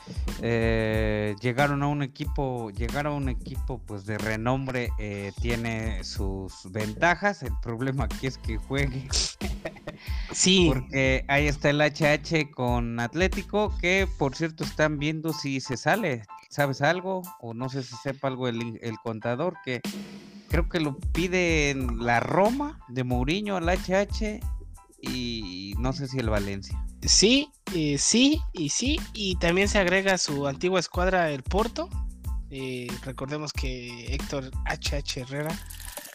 Eh, 0.41 1.35
llegaron 1.41 1.83
a 1.83 1.87
un 1.87 2.03
equipo, 2.03 2.69
llegar 2.69 3.07
a 3.07 3.11
un 3.11 3.27
equipo 3.27 3.79
pues 3.79 4.05
de 4.05 4.19
renombre 4.19 4.91
eh, 4.99 5.33
tiene 5.41 6.03
sus 6.03 6.71
ventajas. 6.71 7.43
El 7.43 7.53
problema 7.61 8.05
aquí 8.05 8.27
es 8.27 8.37
que 8.37 8.57
juegue. 8.57 9.09
Sí. 10.31 10.65
Porque 10.67 11.23
ahí 11.27 11.47
está 11.47 11.69
el 11.69 11.79
HH 11.79 12.51
con 12.51 12.99
Atlético, 12.99 13.75
que 13.79 14.07
por 14.17 14.35
cierto 14.35 14.63
están 14.63 14.99
viendo 14.99 15.31
si 15.31 15.61
se 15.61 15.77
sale. 15.77 16.23
¿Sabes 16.49 16.81
algo? 16.81 17.21
O 17.39 17.53
no 17.53 17.69
sé 17.69 17.81
si 17.81 17.95
sepa 18.03 18.27
algo 18.27 18.47
el, 18.47 18.77
el 18.81 18.97
contador, 18.97 19.55
que 19.63 19.81
creo 20.49 20.67
que 20.67 20.79
lo 20.79 20.97
pide 20.97 21.75
la 21.97 22.19
Roma 22.19 22.79
de 22.89 23.03
Mourinho 23.03 23.55
al 23.55 23.69
HH 23.69 24.41
y 25.09 25.73
no 25.77 25.93
sé 25.93 26.07
si 26.07 26.17
el 26.19 26.29
Valencia. 26.29 26.77
Sí, 27.01 27.51
eh, 27.73 27.97
sí 27.97 28.41
y 28.53 28.69
sí. 28.69 28.99
Y 29.13 29.35
también 29.35 29.67
se 29.67 29.77
agrega 29.77 30.17
su 30.17 30.47
antigua 30.47 30.79
escuadra 30.79 31.29
el 31.31 31.43
Porto. 31.43 31.89
Eh, 32.49 32.87
recordemos 33.03 33.53
que 33.53 34.13
Héctor 34.13 34.51
HH 34.65 35.21
Herrera 35.21 35.57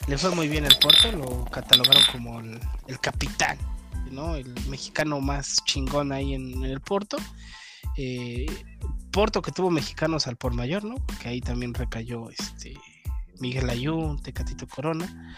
le 0.07 0.17
fue 0.17 0.35
muy 0.35 0.49
bien 0.49 0.65
el 0.65 0.77
Porto, 0.81 1.13
lo 1.13 1.45
catalogaron 1.47 2.03
como 2.11 2.41
el, 2.41 3.01
capitán, 3.01 3.59
¿no? 4.11 4.37
El 4.37 4.55
mexicano 4.69 5.21
más 5.21 5.63
chingón 5.65 6.13
ahí 6.13 6.35
en, 6.35 6.65
el 6.65 6.81
Porto. 6.81 7.19
Eh, 7.97 8.47
Porto 9.13 9.43
que 9.43 9.53
tuvo 9.53 9.71
mexicanos 9.71 10.27
al 10.27 10.37
por 10.37 10.55
mayor, 10.55 10.85
¿no? 10.85 10.95
Que 11.21 11.29
ahí 11.29 11.41
también 11.41 11.75
recayó 11.75 12.31
este 12.31 12.75
Miguel 13.41 13.69
Ayun, 13.69 14.23
Tecatito 14.23 14.67
Corona, 14.67 15.37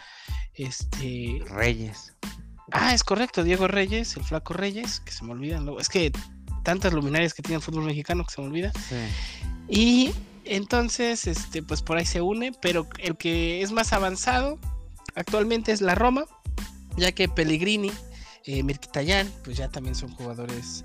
este 0.54 1.42
Reyes. 1.46 2.14
Ah, 2.72 2.94
es 2.94 3.04
correcto, 3.04 3.44
Diego 3.44 3.68
Reyes, 3.68 4.16
el 4.16 4.24
flaco 4.24 4.54
Reyes, 4.54 5.00
que 5.00 5.12
se 5.12 5.24
me 5.24 5.32
olvidan. 5.32 5.68
Es 5.78 5.88
que 5.88 6.12
tantas 6.62 6.92
luminarias 6.92 7.34
que 7.34 7.42
tiene 7.42 7.56
el 7.56 7.62
fútbol 7.62 7.84
mexicano 7.84 8.24
que 8.24 8.32
se 8.32 8.40
me 8.40 8.46
olvida. 8.48 8.72
Sí. 8.88 8.96
Y 9.68 10.14
entonces, 10.44 11.26
este, 11.26 11.62
pues 11.62 11.82
por 11.82 11.98
ahí 11.98 12.06
se 12.06 12.20
une, 12.20 12.52
pero 12.60 12.88
el 12.98 13.16
que 13.16 13.62
es 13.62 13.72
más 13.72 13.92
avanzado 13.92 14.58
actualmente 15.14 15.72
es 15.72 15.80
la 15.80 15.94
Roma, 15.94 16.24
ya 16.96 17.12
que 17.12 17.28
Pellegrini, 17.28 17.92
eh, 18.44 18.64
pues 19.44 19.56
ya 19.56 19.68
también 19.68 19.94
son 19.94 20.10
jugadores 20.12 20.84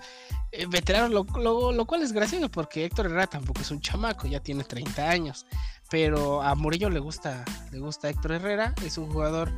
eh, 0.52 0.65
veteranos, 0.67 1.12
lo, 1.12 1.86
cual 1.86 2.04
es 2.04 2.12
gracioso 2.12 2.50
porque 2.50 2.86
Héctor 2.86 3.08
Herrera 3.08 3.28
tampoco 3.28 3.62
es 3.62 3.71
un 3.71 3.82
chamaco, 3.82 4.28
ya 4.28 4.39
tiene 4.39 4.63
30 4.63 5.10
años, 5.10 5.45
pero 5.89 6.41
a 6.41 6.56
Murillo 6.56 6.89
le 6.89 7.00
gusta, 7.00 7.43
le 7.71 7.80
gusta 7.80 8.10
Héctor 8.10 8.34
Herrera, 8.34 8.73
es 8.86 8.97
un 8.97 9.12
jugador, 9.12 9.52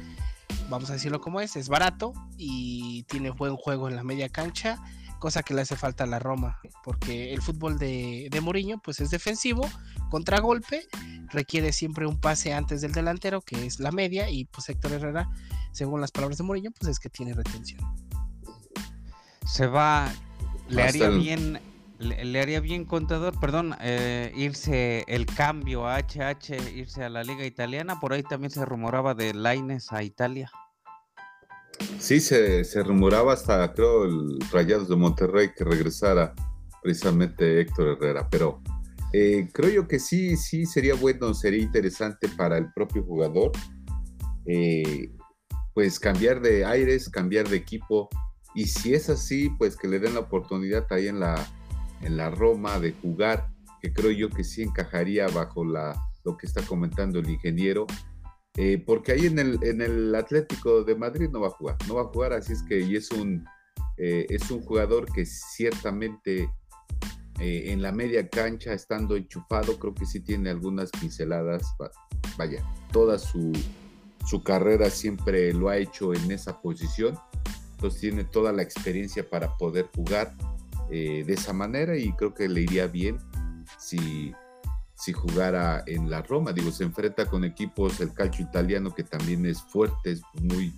vamos 0.69 0.89
a 0.89 0.93
decirlo 0.93 1.21
como 1.21 1.41
es, 1.41 1.55
es 1.55 1.69
barato 1.69 2.13
y 2.38 3.03
tiene 3.03 3.31
buen 3.31 3.55
juego 3.55 3.88
en 3.88 3.95
la 3.95 4.03
media 4.03 4.29
cancha 4.29 4.81
cosa 5.19 5.43
que 5.43 5.53
le 5.53 5.62
hace 5.62 5.75
falta 5.75 6.05
a 6.05 6.07
la 6.07 6.17
Roma, 6.17 6.59
porque 6.83 7.33
el 7.33 7.41
fútbol 7.41 7.77
de, 7.77 8.29
de 8.31 8.41
Mourinho 8.41 8.79
pues 8.79 8.99
es 9.01 9.12
defensivo, 9.12 9.69
contragolpe, 10.09 10.88
requiere 11.27 11.71
siempre 11.73 12.07
un 12.07 12.19
pase 12.19 12.53
antes 12.53 12.81
del 12.81 12.93
delantero, 12.93 13.41
que 13.41 13.65
es 13.65 13.79
la 13.79 13.91
media, 13.91 14.29
y 14.29 14.45
pues 14.45 14.69
Héctor 14.69 14.93
Herrera, 14.93 15.29
según 15.71 16.01
las 16.01 16.12
palabras 16.12 16.38
de 16.38 16.45
Mourinho, 16.45 16.71
pues 16.71 16.89
es 16.89 16.99
que 16.99 17.09
tiene 17.09 17.33
retención. 17.33 17.81
Se 19.45 19.67
va, 19.67 20.12
le 20.69 20.83
haría 20.83 21.09
bien, 21.09 21.59
le, 21.99 22.41
haría 22.41 22.62
bien 22.62 22.85
contador, 22.85 23.38
perdón, 23.39 23.75
eh, 23.81 24.31
irse 24.35 25.03
el 25.07 25.25
cambio 25.25 25.85
a 25.85 25.99
HH, 25.99 26.55
irse 26.75 27.03
a 27.03 27.09
la 27.09 27.23
liga 27.23 27.45
italiana, 27.45 27.99
por 27.99 28.13
ahí 28.13 28.23
también 28.23 28.51
se 28.51 28.63
rumoraba 28.65 29.13
de 29.13 29.33
Laines 29.33 29.91
a 29.91 30.01
Italia. 30.01 30.49
Sí, 31.99 32.19
se, 32.21 32.63
se 32.63 32.83
rumoraba 32.83 33.33
hasta, 33.33 33.73
creo, 33.73 34.05
el 34.05 34.39
Rayados 34.51 34.88
de 34.88 34.95
Monterrey 34.95 35.49
que 35.55 35.63
regresara 35.63 36.33
precisamente 36.81 37.59
Héctor 37.62 37.97
Herrera, 37.97 38.27
pero 38.29 38.62
eh, 39.12 39.49
creo 39.51 39.69
yo 39.69 39.88
que 39.88 39.99
sí, 39.99 40.38
sí 40.38 40.65
sería 40.65 40.95
bueno, 40.95 41.33
sería 41.33 41.62
interesante 41.62 42.29
para 42.29 42.57
el 42.57 42.71
propio 42.73 43.03
jugador, 43.03 43.51
eh, 44.45 45.12
pues 45.73 45.99
cambiar 45.99 46.41
de 46.41 46.63
aires, 46.63 47.09
cambiar 47.09 47.49
de 47.49 47.57
equipo, 47.57 48.07
y 48.55 48.65
si 48.65 48.93
es 48.93 49.09
así, 49.09 49.49
pues 49.57 49.75
que 49.75 49.88
le 49.88 49.99
den 49.99 50.13
la 50.13 50.21
oportunidad 50.21 50.85
ahí 50.91 51.07
en 51.07 51.19
la, 51.19 51.35
en 52.01 52.17
la 52.17 52.29
Roma 52.29 52.79
de 52.79 52.93
jugar, 52.93 53.49
que 53.81 53.93
creo 53.93 54.12
yo 54.12 54.29
que 54.29 54.43
sí 54.43 54.63
encajaría 54.63 55.27
bajo 55.27 55.63
la, 55.65 55.99
lo 56.23 56.38
que 56.38 56.47
está 56.47 56.62
comentando 56.62 57.19
el 57.19 57.29
ingeniero, 57.29 57.88
eh, 58.57 58.81
porque 58.85 59.13
ahí 59.13 59.25
en 59.25 59.39
el, 59.39 59.59
en 59.63 59.81
el 59.81 60.13
Atlético 60.15 60.83
de 60.83 60.95
Madrid 60.95 61.29
no 61.31 61.41
va 61.41 61.47
a 61.47 61.51
jugar, 61.51 61.77
no 61.88 61.95
va 61.95 62.01
a 62.01 62.05
jugar, 62.05 62.33
así 62.33 62.53
es 62.53 62.63
que 62.63 62.79
y 62.79 62.95
es 62.95 63.12
un, 63.12 63.45
eh, 63.97 64.25
es 64.29 64.49
un 64.51 64.62
jugador 64.62 65.12
que 65.12 65.25
ciertamente 65.25 66.49
eh, 67.39 67.71
en 67.71 67.81
la 67.81 67.91
media 67.91 68.27
cancha, 68.27 68.73
estando 68.73 69.15
enchufado, 69.15 69.79
creo 69.79 69.93
que 69.93 70.05
sí 70.05 70.19
tiene 70.19 70.49
algunas 70.49 70.91
pinceladas, 70.91 71.63
vaya, 72.38 72.62
toda 72.91 73.17
su, 73.17 73.53
su 74.25 74.43
carrera 74.43 74.89
siempre 74.89 75.53
lo 75.53 75.69
ha 75.69 75.77
hecho 75.77 76.13
en 76.13 76.31
esa 76.31 76.62
posición, 76.62 77.17
entonces 77.71 78.01
tiene 78.01 78.25
toda 78.25 78.51
la 78.51 78.62
experiencia 78.62 79.29
para 79.29 79.55
poder 79.55 79.89
jugar 79.95 80.35
de 80.89 81.34
esa 81.34 81.54
manera 81.54 81.97
y 81.97 82.12
creo 82.13 82.34
que 82.34 82.49
le 82.49 82.62
iría 82.62 82.88
bien 82.88 83.17
si 83.78 84.34
si 84.99 85.13
jugara 85.13 85.84
en 85.88 86.10
la 86.10 86.21
Roma. 86.21 86.52
Digo, 86.52 86.71
se 86.71 86.84
enfrenta 86.84 87.25
con 87.25 87.45
equipos, 87.45 88.02
el 88.02 88.13
calcio 88.13 88.45
italiano, 88.45 88.93
que 88.93 89.04
también 89.04 89.45
es 89.45 89.62
fuerte, 89.62 90.12
es 90.12 90.21
muy 90.41 90.73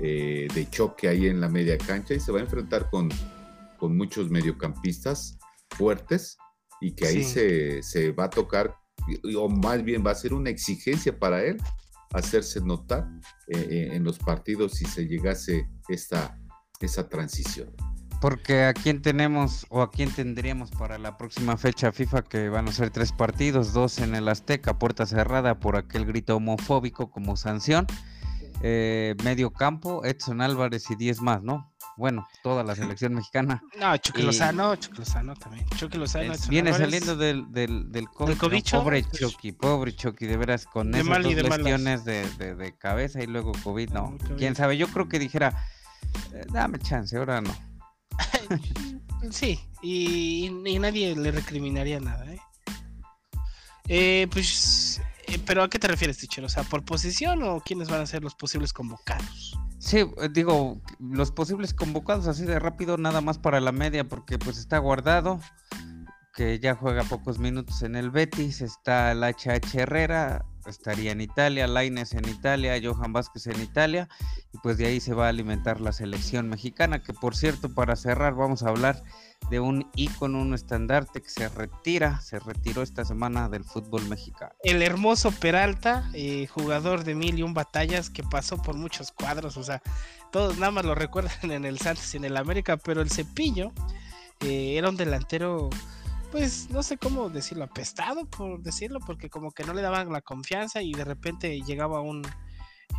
eh, 0.00 0.48
de 0.54 0.70
choque 0.70 1.08
ahí 1.08 1.26
en 1.26 1.40
la 1.40 1.48
media 1.48 1.76
cancha, 1.76 2.14
y 2.14 2.20
se 2.20 2.32
va 2.32 2.38
a 2.38 2.42
enfrentar 2.42 2.88
con, 2.90 3.10
con 3.78 3.96
muchos 3.96 4.30
mediocampistas 4.30 5.38
fuertes 5.70 6.38
y 6.80 6.92
que 6.92 7.06
ahí 7.06 7.24
se, 7.24 7.82
se, 7.82 8.12
va 8.12 8.24
a 8.24 8.30
tocar, 8.30 8.74
o 9.36 9.48
más 9.48 9.84
bien 9.84 10.04
va 10.06 10.12
a 10.12 10.14
ser 10.14 10.32
una 10.32 10.48
exigencia 10.48 11.18
para 11.18 11.44
él 11.44 11.58
hacerse 12.14 12.60
notar 12.62 13.06
eh, 13.48 13.58
eh, 13.70 13.88
en 13.92 14.02
los 14.02 14.18
partidos 14.18 14.72
si 14.72 14.86
se 14.86 15.06
llegase 15.06 15.68
esta, 15.88 16.38
esa 16.80 17.06
transición. 17.06 17.68
Porque 18.20 18.64
a 18.64 18.74
quién 18.74 19.00
tenemos 19.00 19.66
o 19.68 19.80
a 19.82 19.90
quién 19.90 20.10
tendríamos 20.10 20.70
para 20.72 20.98
la 20.98 21.16
próxima 21.16 21.56
fecha 21.56 21.92
FIFA 21.92 22.22
que 22.22 22.48
van 22.48 22.68
a 22.68 22.72
ser 22.72 22.90
tres 22.90 23.12
partidos, 23.12 23.72
dos 23.72 23.98
en 23.98 24.14
el 24.14 24.28
Azteca, 24.28 24.78
puerta 24.78 25.06
cerrada 25.06 25.60
por 25.60 25.76
aquel 25.76 26.04
grito 26.04 26.36
homofóbico 26.36 27.10
como 27.10 27.36
sanción. 27.36 27.86
Eh, 28.60 29.14
medio 29.22 29.52
campo, 29.52 30.04
Edson 30.04 30.40
Álvarez 30.40 30.90
y 30.90 30.96
diez 30.96 31.20
más, 31.20 31.42
¿no? 31.42 31.72
Bueno, 31.96 32.28
toda 32.44 32.62
la 32.62 32.76
selección 32.76 33.14
mexicana. 33.14 33.60
No, 33.78 33.96
Chucky 33.96 34.22
Lozano, 34.22 34.76
Chucky 34.76 34.98
Lozano 34.98 35.34
también. 35.34 35.66
Chucky 35.76 35.98
Lozano, 35.98 36.32
viene 36.48 36.72
saliendo 36.72 37.16
del, 37.16 37.50
del, 37.52 37.90
del 37.90 38.08
COVID. 38.08 38.36
pobre 38.70 39.02
pues, 39.02 39.20
Chucky, 39.20 39.50
pobre 39.50 39.92
Chucky, 39.96 40.26
de 40.26 40.36
veras, 40.36 40.64
con 40.66 40.94
esas 40.94 41.22
dos 41.24 41.34
lesiones 41.34 42.04
de, 42.04 42.54
de, 42.54 42.78
cabeza 42.78 43.20
y 43.20 43.26
luego 43.26 43.50
COVID, 43.64 43.90
no. 43.90 44.16
Quién 44.36 44.54
sabe, 44.54 44.76
yo 44.76 44.86
creo 44.86 45.08
que 45.08 45.18
dijera, 45.18 45.60
eh, 46.32 46.44
dame 46.52 46.78
chance, 46.78 47.16
ahora 47.16 47.40
no. 47.40 47.67
sí, 49.30 49.60
y, 49.82 50.50
nadie 50.80 51.14
le 51.16 51.30
recriminaría 51.30 52.00
nada, 52.00 52.32
¿eh? 52.32 52.40
Eh, 53.88 54.28
pues, 54.30 55.00
eh, 55.26 55.38
pero 55.46 55.62
¿a 55.62 55.70
qué 55.70 55.78
te 55.78 55.88
refieres, 55.88 56.18
teacher? 56.18 56.44
O 56.44 56.48
sea, 56.48 56.62
¿por 56.62 56.84
posición 56.84 57.42
o 57.42 57.60
quiénes 57.60 57.88
van 57.88 58.02
a 58.02 58.06
ser 58.06 58.22
los 58.22 58.34
posibles 58.34 58.72
convocados? 58.72 59.58
Sí, 59.78 60.04
digo, 60.32 60.80
los 60.98 61.32
posibles 61.32 61.72
convocados 61.72 62.26
así 62.26 62.44
de 62.44 62.58
rápido, 62.58 62.98
nada 62.98 63.20
más 63.20 63.38
para 63.38 63.60
la 63.60 63.72
media, 63.72 64.06
porque 64.06 64.38
pues 64.38 64.58
está 64.58 64.78
guardado, 64.78 65.40
que 66.34 66.58
ya 66.58 66.74
juega 66.74 67.04
pocos 67.04 67.38
minutos 67.38 67.82
en 67.82 67.96
el 67.96 68.10
Betis, 68.10 68.60
está 68.60 69.12
el 69.12 69.22
HH 69.22 69.74
Herrera, 69.74 70.44
estaría 70.70 71.12
en 71.12 71.20
Italia, 71.20 71.66
Laines 71.66 72.14
en 72.14 72.28
Italia, 72.28 72.78
Johan 72.82 73.12
Vázquez 73.12 73.46
en 73.46 73.60
Italia, 73.60 74.08
y 74.52 74.58
pues 74.58 74.78
de 74.78 74.86
ahí 74.86 75.00
se 75.00 75.14
va 75.14 75.26
a 75.26 75.28
alimentar 75.28 75.80
la 75.80 75.92
selección 75.92 76.48
mexicana, 76.48 77.02
que 77.02 77.12
por 77.12 77.36
cierto, 77.36 77.72
para 77.72 77.96
cerrar, 77.96 78.34
vamos 78.34 78.62
a 78.62 78.68
hablar 78.68 79.02
de 79.50 79.60
un 79.60 79.90
ícono, 79.94 80.40
un 80.40 80.54
estandarte 80.54 81.22
que 81.22 81.28
se 81.28 81.48
retira, 81.48 82.20
se 82.20 82.38
retiró 82.38 82.82
esta 82.82 83.04
semana 83.04 83.48
del 83.48 83.64
fútbol 83.64 84.06
mexicano. 84.08 84.52
El 84.62 84.82
hermoso 84.82 85.30
Peralta, 85.32 86.10
eh, 86.12 86.46
jugador 86.48 87.04
de 87.04 87.14
mil 87.14 87.38
y 87.38 87.42
un 87.42 87.54
batallas 87.54 88.10
que 88.10 88.22
pasó 88.22 88.60
por 88.60 88.76
muchos 88.76 89.12
cuadros, 89.12 89.56
o 89.56 89.62
sea, 89.62 89.82
todos 90.30 90.58
nada 90.58 90.72
más 90.72 90.84
lo 90.84 90.94
recuerdan 90.94 91.50
en 91.50 91.64
el 91.64 91.78
Santos 91.78 92.12
y 92.14 92.18
en 92.18 92.24
el 92.24 92.36
América, 92.36 92.76
pero 92.76 93.00
el 93.00 93.10
Cepillo 93.10 93.72
eh, 94.40 94.76
era 94.76 94.88
un 94.88 94.96
delantero 94.96 95.70
pues 96.30 96.68
no 96.70 96.82
sé 96.82 96.96
cómo 96.96 97.28
decirlo, 97.30 97.64
apestado 97.64 98.26
por 98.26 98.62
decirlo, 98.62 99.00
porque 99.00 99.30
como 99.30 99.50
que 99.50 99.64
no 99.64 99.74
le 99.74 99.82
daban 99.82 100.12
la 100.12 100.20
confianza 100.20 100.82
y 100.82 100.92
de 100.92 101.04
repente 101.04 101.60
llegaba 101.62 102.00
un, 102.00 102.22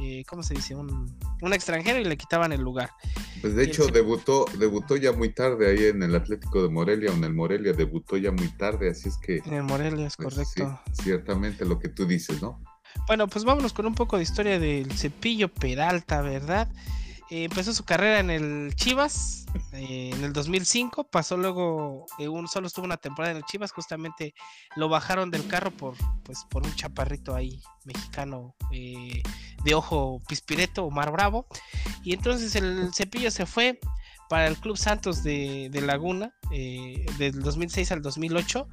eh, 0.01 0.23
¿cómo 0.27 0.43
se 0.43 0.53
dice? 0.53 0.75
Un, 0.75 1.17
un, 1.41 1.53
extranjero 1.53 1.99
y 1.99 2.05
le 2.05 2.17
quitaban 2.17 2.51
el 2.51 2.61
lugar. 2.61 2.89
Pues 3.41 3.55
de 3.55 3.63
hecho 3.63 3.87
debutó, 3.87 4.45
debutó 4.57 4.95
ya 4.95 5.11
muy 5.11 5.29
tarde 5.29 5.69
ahí 5.69 5.85
en 5.85 6.03
el 6.03 6.15
Atlético 6.15 6.61
de 6.61 6.69
Morelia, 6.69 7.11
o 7.11 7.13
en 7.13 7.23
el 7.23 7.33
Morelia 7.33 7.73
debutó 7.73 8.17
ya 8.17 8.31
muy 8.31 8.47
tarde, 8.49 8.89
así 8.89 9.09
es 9.09 9.17
que... 9.17 9.37
En 9.45 9.53
el 9.53 9.63
Morelia 9.63 10.07
es 10.07 10.15
pues, 10.15 10.35
correcto. 10.35 10.79
ciertamente 10.93 11.65
lo 11.65 11.79
que 11.79 11.89
tú 11.89 12.05
dices, 12.05 12.41
¿no? 12.41 12.61
Bueno, 13.07 13.27
pues 13.27 13.45
vámonos 13.45 13.73
con 13.73 13.85
un 13.85 13.95
poco 13.95 14.17
de 14.17 14.23
historia 14.23 14.59
del 14.59 14.91
cepillo 14.91 15.47
Peralta, 15.49 16.21
¿verdad? 16.21 16.67
Eh, 17.29 17.43
empezó 17.43 17.73
su 17.73 17.85
carrera 17.85 18.19
en 18.19 18.31
el 18.31 18.75
Chivas 18.75 19.45
eh, 19.73 20.09
en 20.13 20.23
el 20.23 20.33
2005, 20.33 21.03
pasó 21.05 21.37
luego, 21.37 22.07
eh, 22.17 22.27
solo 22.51 22.65
estuvo 22.65 22.85
una 22.85 22.97
temporada 22.97 23.31
en 23.31 23.37
el 23.37 23.43
Chivas, 23.43 23.71
justamente 23.71 24.33
lo 24.75 24.89
bajaron 24.89 25.29
del 25.29 25.47
carro 25.47 25.69
por, 25.69 25.95
pues, 26.23 26.43
por 26.49 26.65
un 26.65 26.73
chaparrito 26.75 27.35
ahí 27.35 27.61
mexicano 27.85 28.55
de 28.71 29.75
ojo 29.75 30.21
pispireto, 30.27 30.85
Omar 30.85 31.11
Bravo, 31.11 31.45
y 32.03 32.13
entonces 32.13 32.55
el 32.55 32.91
cepillo 32.95 33.29
se 33.29 33.45
fue 33.45 33.79
para 34.27 34.47
el 34.47 34.57
Club 34.57 34.77
Santos 34.77 35.23
de, 35.23 35.69
de 35.71 35.81
Laguna 35.81 36.33
del 36.49 37.41
2006 37.41 37.91
al 37.91 38.01
2008, 38.01 38.67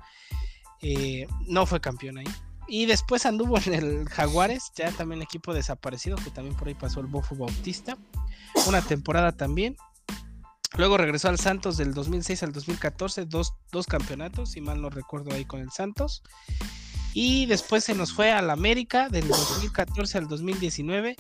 no 1.46 1.66
fue 1.66 1.80
campeón 1.80 2.18
ahí. 2.18 2.26
Y 2.68 2.86
después 2.86 3.26
anduvo 3.26 3.58
en 3.66 3.74
el 3.74 4.08
Jaguares, 4.08 4.72
ya 4.74 4.90
también 4.92 5.22
equipo 5.22 5.54
desaparecido, 5.54 6.16
que 6.16 6.30
también 6.30 6.56
por 6.56 6.68
ahí 6.68 6.74
pasó 6.74 7.00
el 7.00 7.06
Bofo 7.06 7.36
Bautista. 7.36 7.96
Una 8.66 8.82
temporada 8.82 9.32
también. 9.32 9.76
Luego 10.76 10.98
regresó 10.98 11.28
al 11.28 11.38
Santos 11.38 11.76
del 11.76 11.94
2006 11.94 12.42
al 12.42 12.52
2014, 12.52 13.24
dos, 13.24 13.54
dos 13.72 13.86
campeonatos, 13.86 14.50
si 14.50 14.60
mal 14.60 14.80
no 14.80 14.90
recuerdo 14.90 15.32
ahí 15.32 15.44
con 15.44 15.60
el 15.60 15.70
Santos. 15.70 16.22
Y 17.14 17.46
después 17.46 17.82
se 17.84 17.94
nos 17.94 18.12
fue 18.12 18.30
al 18.30 18.50
América 18.50 19.08
del 19.08 19.26
2014 19.26 20.18
al 20.18 20.28
2019. 20.28 21.16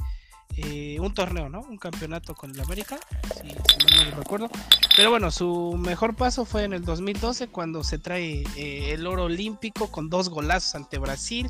Eh, 0.58 0.98
un 1.00 1.12
torneo, 1.12 1.48
¿no? 1.48 1.60
Un 1.60 1.78
campeonato 1.78 2.34
con 2.34 2.50
el 2.50 2.60
América, 2.60 2.98
si, 3.40 3.48
no 3.48 4.04
me 4.04 4.10
recuerdo. 4.10 4.50
Pero 4.96 5.10
bueno, 5.10 5.30
su 5.30 5.74
mejor 5.78 6.14
paso 6.14 6.44
fue 6.44 6.64
en 6.64 6.72
el 6.72 6.84
2012 6.84 7.48
cuando 7.48 7.84
se 7.84 7.98
trae 7.98 8.44
eh, 8.56 8.92
el 8.92 9.06
oro 9.06 9.24
olímpico 9.24 9.90
con 9.90 10.08
dos 10.08 10.28
golazos 10.28 10.74
ante 10.74 10.98
Brasil. 10.98 11.48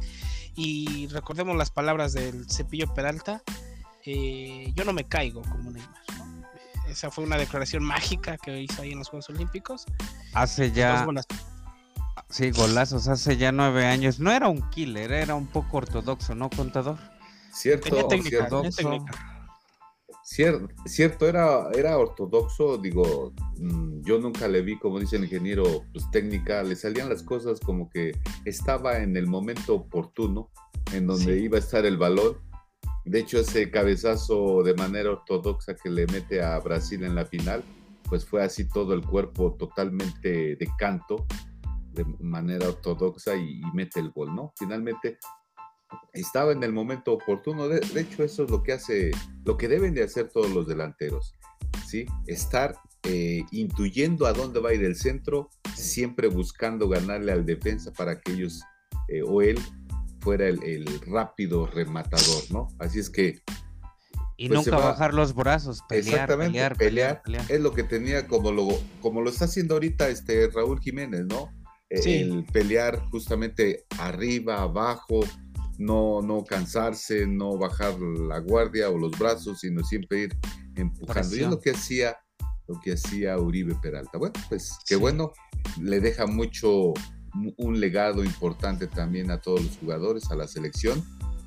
Y 0.55 1.09
recordemos 1.09 1.57
las 1.57 1.71
palabras 1.71 2.15
del 2.15 2.51
Cepillo 2.51 2.93
Peralta, 2.95 3.43
eh, 4.07 4.73
yo 4.75 4.85
no 4.85 4.93
me 4.93 5.05
caigo 5.05 5.43
como 5.43 5.71
Neymar. 5.71 5.91
Esa 6.89 7.11
fue 7.11 7.25
una 7.25 7.37
declaración 7.37 7.83
mágica 7.83 8.37
que 8.39 8.63
hizo 8.63 8.83
ahí 8.83 8.93
en 8.93 8.99
los 8.99 9.09
Juegos 9.09 9.29
Olímpicos. 9.31 9.85
Hace 10.33 10.71
ya... 10.73 11.07
Sí, 12.29 12.51
golazos, 12.51 13.07
hace 13.09 13.37
ya 13.37 13.53
nueve 13.53 13.87
años. 13.87 14.19
No 14.19 14.33
era 14.33 14.49
un 14.49 14.69
killer, 14.71 15.13
era 15.13 15.35
un 15.35 15.47
poco 15.47 15.79
ortodoxo, 15.79 16.35
¿no, 16.35 16.51
contador? 16.51 16.99
Cierto, 17.53 18.09
cierto. 20.23 20.69
cierto, 20.85 21.29
era, 21.29 21.71
era 21.73 21.97
ortodoxo, 21.97 22.79
digo, 22.79 23.33
mm, 23.59 24.03
yo 24.03 24.19
nunca 24.19 24.49
le 24.49 24.61
vi, 24.63 24.79
como 24.79 24.99
dice 24.99 25.17
el 25.17 25.25
ingeniero, 25.25 25.85
pues 25.93 26.11
técnica, 26.11 26.63
le 26.63 26.75
salían 26.75 27.09
las 27.09 27.23
cosas 27.23 27.61
como 27.61 27.89
que 27.89 28.13
estaba 28.45 28.99
en 28.99 29.17
el 29.17 29.27
momento 29.27 29.75
oportuno, 29.75 30.51
en 30.93 31.07
donde 31.07 31.39
iba 31.39 31.57
a 31.57 31.61
estar 31.61 31.87
el 31.87 31.97
balón. 31.97 32.37
De 33.07 33.21
hecho, 33.21 33.39
ese 33.39 33.71
cabezazo 33.71 34.65
de 34.65 34.75
manera 34.75 35.13
ortodoxa 35.13 35.77
que 35.77 35.89
le 35.89 36.09
mete 36.09 36.43
a 36.43 36.59
Brasil 36.59 37.05
en 37.05 37.15
la 37.15 37.25
final, 37.25 37.63
pues 38.09 38.25
fue 38.25 38.43
así 38.43 38.69
todo 38.69 38.95
el 38.95 39.07
cuerpo 39.07 39.55
totalmente 39.55 40.57
de 40.57 40.69
canto, 40.77 41.25
de 41.93 42.05
manera 42.19 42.69
ortodoxa 42.69 43.37
y, 43.37 43.63
mete 43.75 44.01
el 44.01 44.11
gol, 44.11 44.35
¿no? 44.35 44.53
Finalmente, 44.59 45.19
estaba 46.13 46.51
en 46.51 46.65
el 46.65 46.73
momento 46.73 47.13
oportuno. 47.13 47.69
De, 47.69 47.79
hecho, 48.01 48.25
eso 48.25 48.43
es 48.43 48.51
lo 48.51 48.65
que 48.65 48.73
hace, 48.73 49.13
lo 49.45 49.57
que 49.57 49.69
deben 49.69 49.95
de 49.95 50.03
hacer 50.03 50.29
todos 50.29 50.51
los 50.51 50.67
delanteros, 50.67 51.33
¿sí? 51.87 52.07
Estar 52.27 52.77
eh, 53.05 53.45
intuyendo 53.53 54.27
a 54.27 54.33
dónde 54.33 54.59
va 54.59 54.71
a 54.71 54.75
ir 54.75 54.83
el 54.83 54.97
centro, 54.97 55.49
siempre 55.77 56.27
buscando 56.27 56.89
ganarle 56.89 57.31
al 57.31 57.47
defensa 57.47 57.93
para 57.93 58.21
que 58.21 58.33
ellos 58.33 58.65
eh, 59.07 59.23
o 59.23 59.43
él 59.43 59.61
fuera 60.27 60.49
el, 60.49 60.85
rápido 61.07 61.69
rematador, 61.69 62.43
¿no? 62.51 62.67
Así 62.81 62.99
es 62.99 63.11
que 63.11 63.41
y 64.37 64.49
pues 64.49 64.67
nunca 64.67 64.77
bajar 64.77 65.15
los 65.15 65.37
brazos, 65.37 65.83
pelear, 65.89 66.37
pelear, 66.37 66.77
pelear, 66.77 67.23
Es 67.49 67.61
lo 67.61 67.73
que 67.73 67.85
tenía 67.85 68.27
como 68.27 68.51
lo, 68.51 68.67
como 69.01 69.21
lo 69.21 69.31
está 69.31 69.45
haciendo 69.45 69.75
ahorita 69.75 70.09
este 70.09 70.49
Raúl 70.49 70.81
Jiménez, 70.81 71.27
¿no? 71.27 71.55
El 71.91 72.45
pelear 72.53 73.09
justamente 73.13 73.87
arriba, 74.01 74.63
abajo, 74.63 75.21
no, 75.79 76.23
no 76.23 76.43
cansarse, 76.43 77.29
no 77.29 77.57
bajar 77.57 77.97
la 78.01 78.41
guardia 78.41 78.91
o 78.91 78.99
los 78.99 79.17
brazos, 79.17 79.61
sino 79.61 79.85
siempre 79.85 80.23
ir 80.23 80.37
empujando. 80.75 81.37
Y 81.37 81.45
es 81.45 81.49
lo 81.49 81.61
que 81.61 81.71
hacía, 81.71 82.17
lo 82.67 82.81
que 82.81 82.95
hacía 82.95 83.39
Uribe 83.39 83.77
Peralta. 83.81 84.19
Bueno, 84.19 84.35
pues 84.49 84.77
qué 84.89 84.97
bueno, 84.97 85.33
le 85.81 86.01
deja 86.01 86.27
mucho, 86.27 86.95
un 87.57 87.81
legado 87.81 88.25
importante 88.25 88.87
también 88.87 89.31
a 89.31 89.41
todos 89.41 89.63
los 89.63 89.77
jugadores, 89.79 90.31
a 90.31 90.37
la 90.37 90.49
selección. 90.49 91.05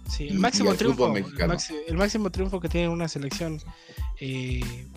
Sí, 0.10 0.28
el 0.28 0.40
máximo 0.40 0.74
triunfo, 0.74 1.16
el, 1.16 1.98
máximo 1.98 2.32
triunfo 2.32 2.60
que 2.60 2.68
tiene 2.68 2.90
una 2.90 3.08
selección 3.08 3.62
eh, 4.20 4.88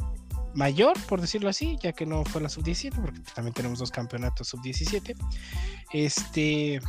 mayor, 0.55 0.99
por 1.07 1.21
decirlo 1.21 1.49
así, 1.49 1.77
ya 1.83 1.93
que 1.93 2.07
no 2.07 2.25
fue 2.25 2.41
la 2.41 2.49
sub-17, 2.49 2.95
porque 3.01 3.21
también 3.35 3.53
tenemos 3.53 3.79
dos 3.79 3.91
campeonatos 3.91 4.49
sub-17. 4.49 5.15
Este, 5.93 6.81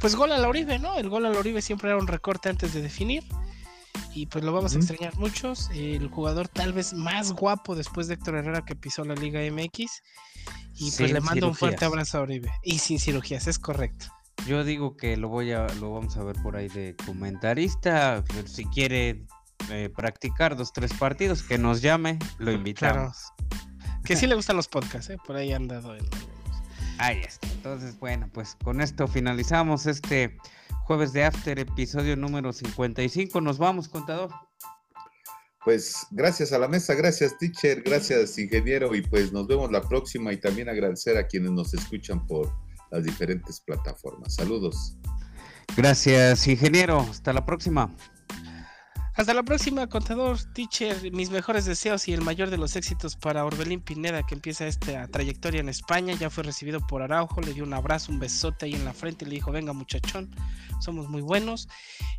pues 0.00 0.14
gol 0.14 0.32
a 0.32 0.38
la 0.38 0.48
Uribe, 0.48 0.78
¿no? 0.78 0.96
El 0.96 1.08
gol 1.08 1.26
a 1.26 1.30
la 1.30 1.38
Uribe 1.38 1.62
siempre 1.62 1.90
era 1.90 1.98
un 1.98 2.06
recorte 2.06 2.48
antes 2.48 2.72
de 2.74 2.82
definir. 2.82 3.24
Y 4.14 4.26
pues 4.26 4.44
lo 4.44 4.52
vamos 4.52 4.74
a 4.74 4.78
extrañar 4.78 5.16
muchos. 5.16 5.70
El 5.74 6.08
jugador 6.08 6.48
tal 6.48 6.72
vez 6.72 6.94
más 6.94 7.32
guapo 7.32 7.74
después 7.74 8.08
de 8.08 8.14
Héctor 8.14 8.36
Herrera 8.36 8.64
que 8.64 8.76
pisó 8.76 9.04
la 9.04 9.14
Liga 9.14 9.40
MX. 9.40 10.02
Y 10.78 10.90
pues 10.92 11.12
le 11.12 11.20
mando 11.20 11.48
un 11.48 11.54
fuerte 11.54 11.84
abrazo 11.84 12.18
a 12.18 12.22
Uribe. 12.22 12.50
Y 12.62 12.78
sin 12.78 13.00
cirugías, 13.00 13.46
es 13.46 13.58
correcto. 13.58 14.06
Yo 14.46 14.64
digo 14.64 14.96
que 14.96 15.16
lo 15.16 15.28
voy 15.28 15.52
a, 15.52 15.66
lo 15.80 15.92
vamos 15.92 16.16
a 16.16 16.24
ver 16.24 16.36
por 16.42 16.56
ahí 16.56 16.68
de 16.68 16.94
comentarista. 17.04 18.22
Si 18.46 18.64
quiere 18.66 19.26
eh, 19.70 19.90
practicar 19.94 20.56
dos, 20.56 20.72
tres 20.72 20.92
partidos, 20.94 21.42
que 21.42 21.58
nos 21.58 21.82
llame, 21.82 22.18
lo 22.38 22.52
invitamos. 22.52 23.32
Que 24.04 24.16
sí 24.16 24.26
le 24.26 24.36
gustan 24.36 24.56
los 24.56 24.68
podcasts, 24.68 25.10
¿eh? 25.10 25.18
por 25.26 25.36
ahí 25.36 25.52
han 25.52 25.68
dado 25.68 25.94
el, 25.94 26.08
Ahí 26.98 27.18
está. 27.18 27.46
Entonces, 27.48 27.98
bueno, 27.98 28.28
pues 28.32 28.56
con 28.62 28.80
esto 28.80 29.06
finalizamos 29.06 29.86
este 29.86 30.36
jueves 30.84 31.12
de 31.12 31.24
After, 31.24 31.58
episodio 31.58 32.16
número 32.16 32.52
55. 32.52 33.40
Nos 33.40 33.58
vamos, 33.58 33.88
contador. 33.88 34.30
Pues 35.68 36.06
gracias 36.12 36.54
a 36.54 36.58
la 36.58 36.66
mesa, 36.66 36.94
gracias 36.94 37.36
teacher, 37.36 37.82
gracias 37.82 38.38
ingeniero 38.38 38.94
y 38.94 39.02
pues 39.02 39.34
nos 39.34 39.46
vemos 39.46 39.70
la 39.70 39.82
próxima 39.82 40.32
y 40.32 40.38
también 40.38 40.70
agradecer 40.70 41.18
a 41.18 41.26
quienes 41.26 41.50
nos 41.50 41.74
escuchan 41.74 42.26
por 42.26 42.50
las 42.90 43.04
diferentes 43.04 43.60
plataformas. 43.60 44.36
Saludos. 44.36 44.96
Gracias 45.76 46.48
ingeniero, 46.48 47.00
hasta 47.00 47.34
la 47.34 47.44
próxima. 47.44 47.94
Hasta 49.18 49.34
la 49.34 49.42
próxima, 49.42 49.88
contador, 49.88 50.38
teacher. 50.54 51.10
Mis 51.10 51.30
mejores 51.30 51.64
deseos 51.64 52.06
y 52.06 52.12
el 52.12 52.20
mayor 52.20 52.50
de 52.50 52.56
los 52.56 52.76
éxitos 52.76 53.16
para 53.16 53.44
Orbelín 53.44 53.80
Pineda, 53.80 54.22
que 54.22 54.36
empieza 54.36 54.68
esta 54.68 55.08
trayectoria 55.08 55.58
en 55.58 55.68
España. 55.68 56.14
Ya 56.14 56.30
fue 56.30 56.44
recibido 56.44 56.78
por 56.86 57.02
Araujo, 57.02 57.40
le 57.40 57.52
dio 57.52 57.64
un 57.64 57.74
abrazo, 57.74 58.12
un 58.12 58.20
besote 58.20 58.66
ahí 58.66 58.74
en 58.74 58.84
la 58.84 58.92
frente 58.92 59.24
y 59.24 59.28
le 59.28 59.34
dijo: 59.34 59.50
Venga, 59.50 59.72
muchachón, 59.72 60.30
somos 60.80 61.08
muy 61.08 61.20
buenos. 61.20 61.68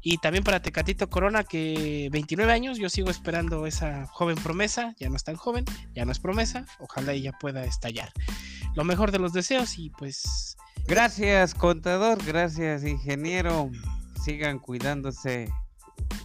Y 0.01 0.17
también 0.17 0.43
para 0.43 0.61
Tecatito 0.61 1.09
Corona, 1.09 1.45
que 1.45 2.09
29 2.11 2.51
años, 2.51 2.77
yo 2.77 2.89
sigo 2.89 3.09
esperando 3.09 3.65
esa 3.65 4.05
joven 4.07 4.35
promesa. 4.35 4.93
Ya 4.99 5.07
no 5.07 5.15
es 5.15 5.23
tan 5.23 5.37
joven, 5.37 5.63
ya 5.95 6.03
no 6.03 6.11
es 6.11 6.19
promesa. 6.19 6.65
Ojalá 6.79 7.13
ella 7.13 7.31
pueda 7.39 7.63
estallar. 7.63 8.11
Lo 8.75 8.83
mejor 8.83 9.13
de 9.13 9.19
los 9.19 9.31
deseos 9.31 9.79
y 9.79 9.89
pues. 9.91 10.57
Gracias, 10.85 11.55
contador. 11.55 12.21
Gracias, 12.25 12.83
ingeniero. 12.83 13.71
Sigan 14.21 14.59
cuidándose 14.59 15.49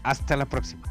hasta 0.03 0.37
la 0.37 0.47
próxima. 0.47 0.82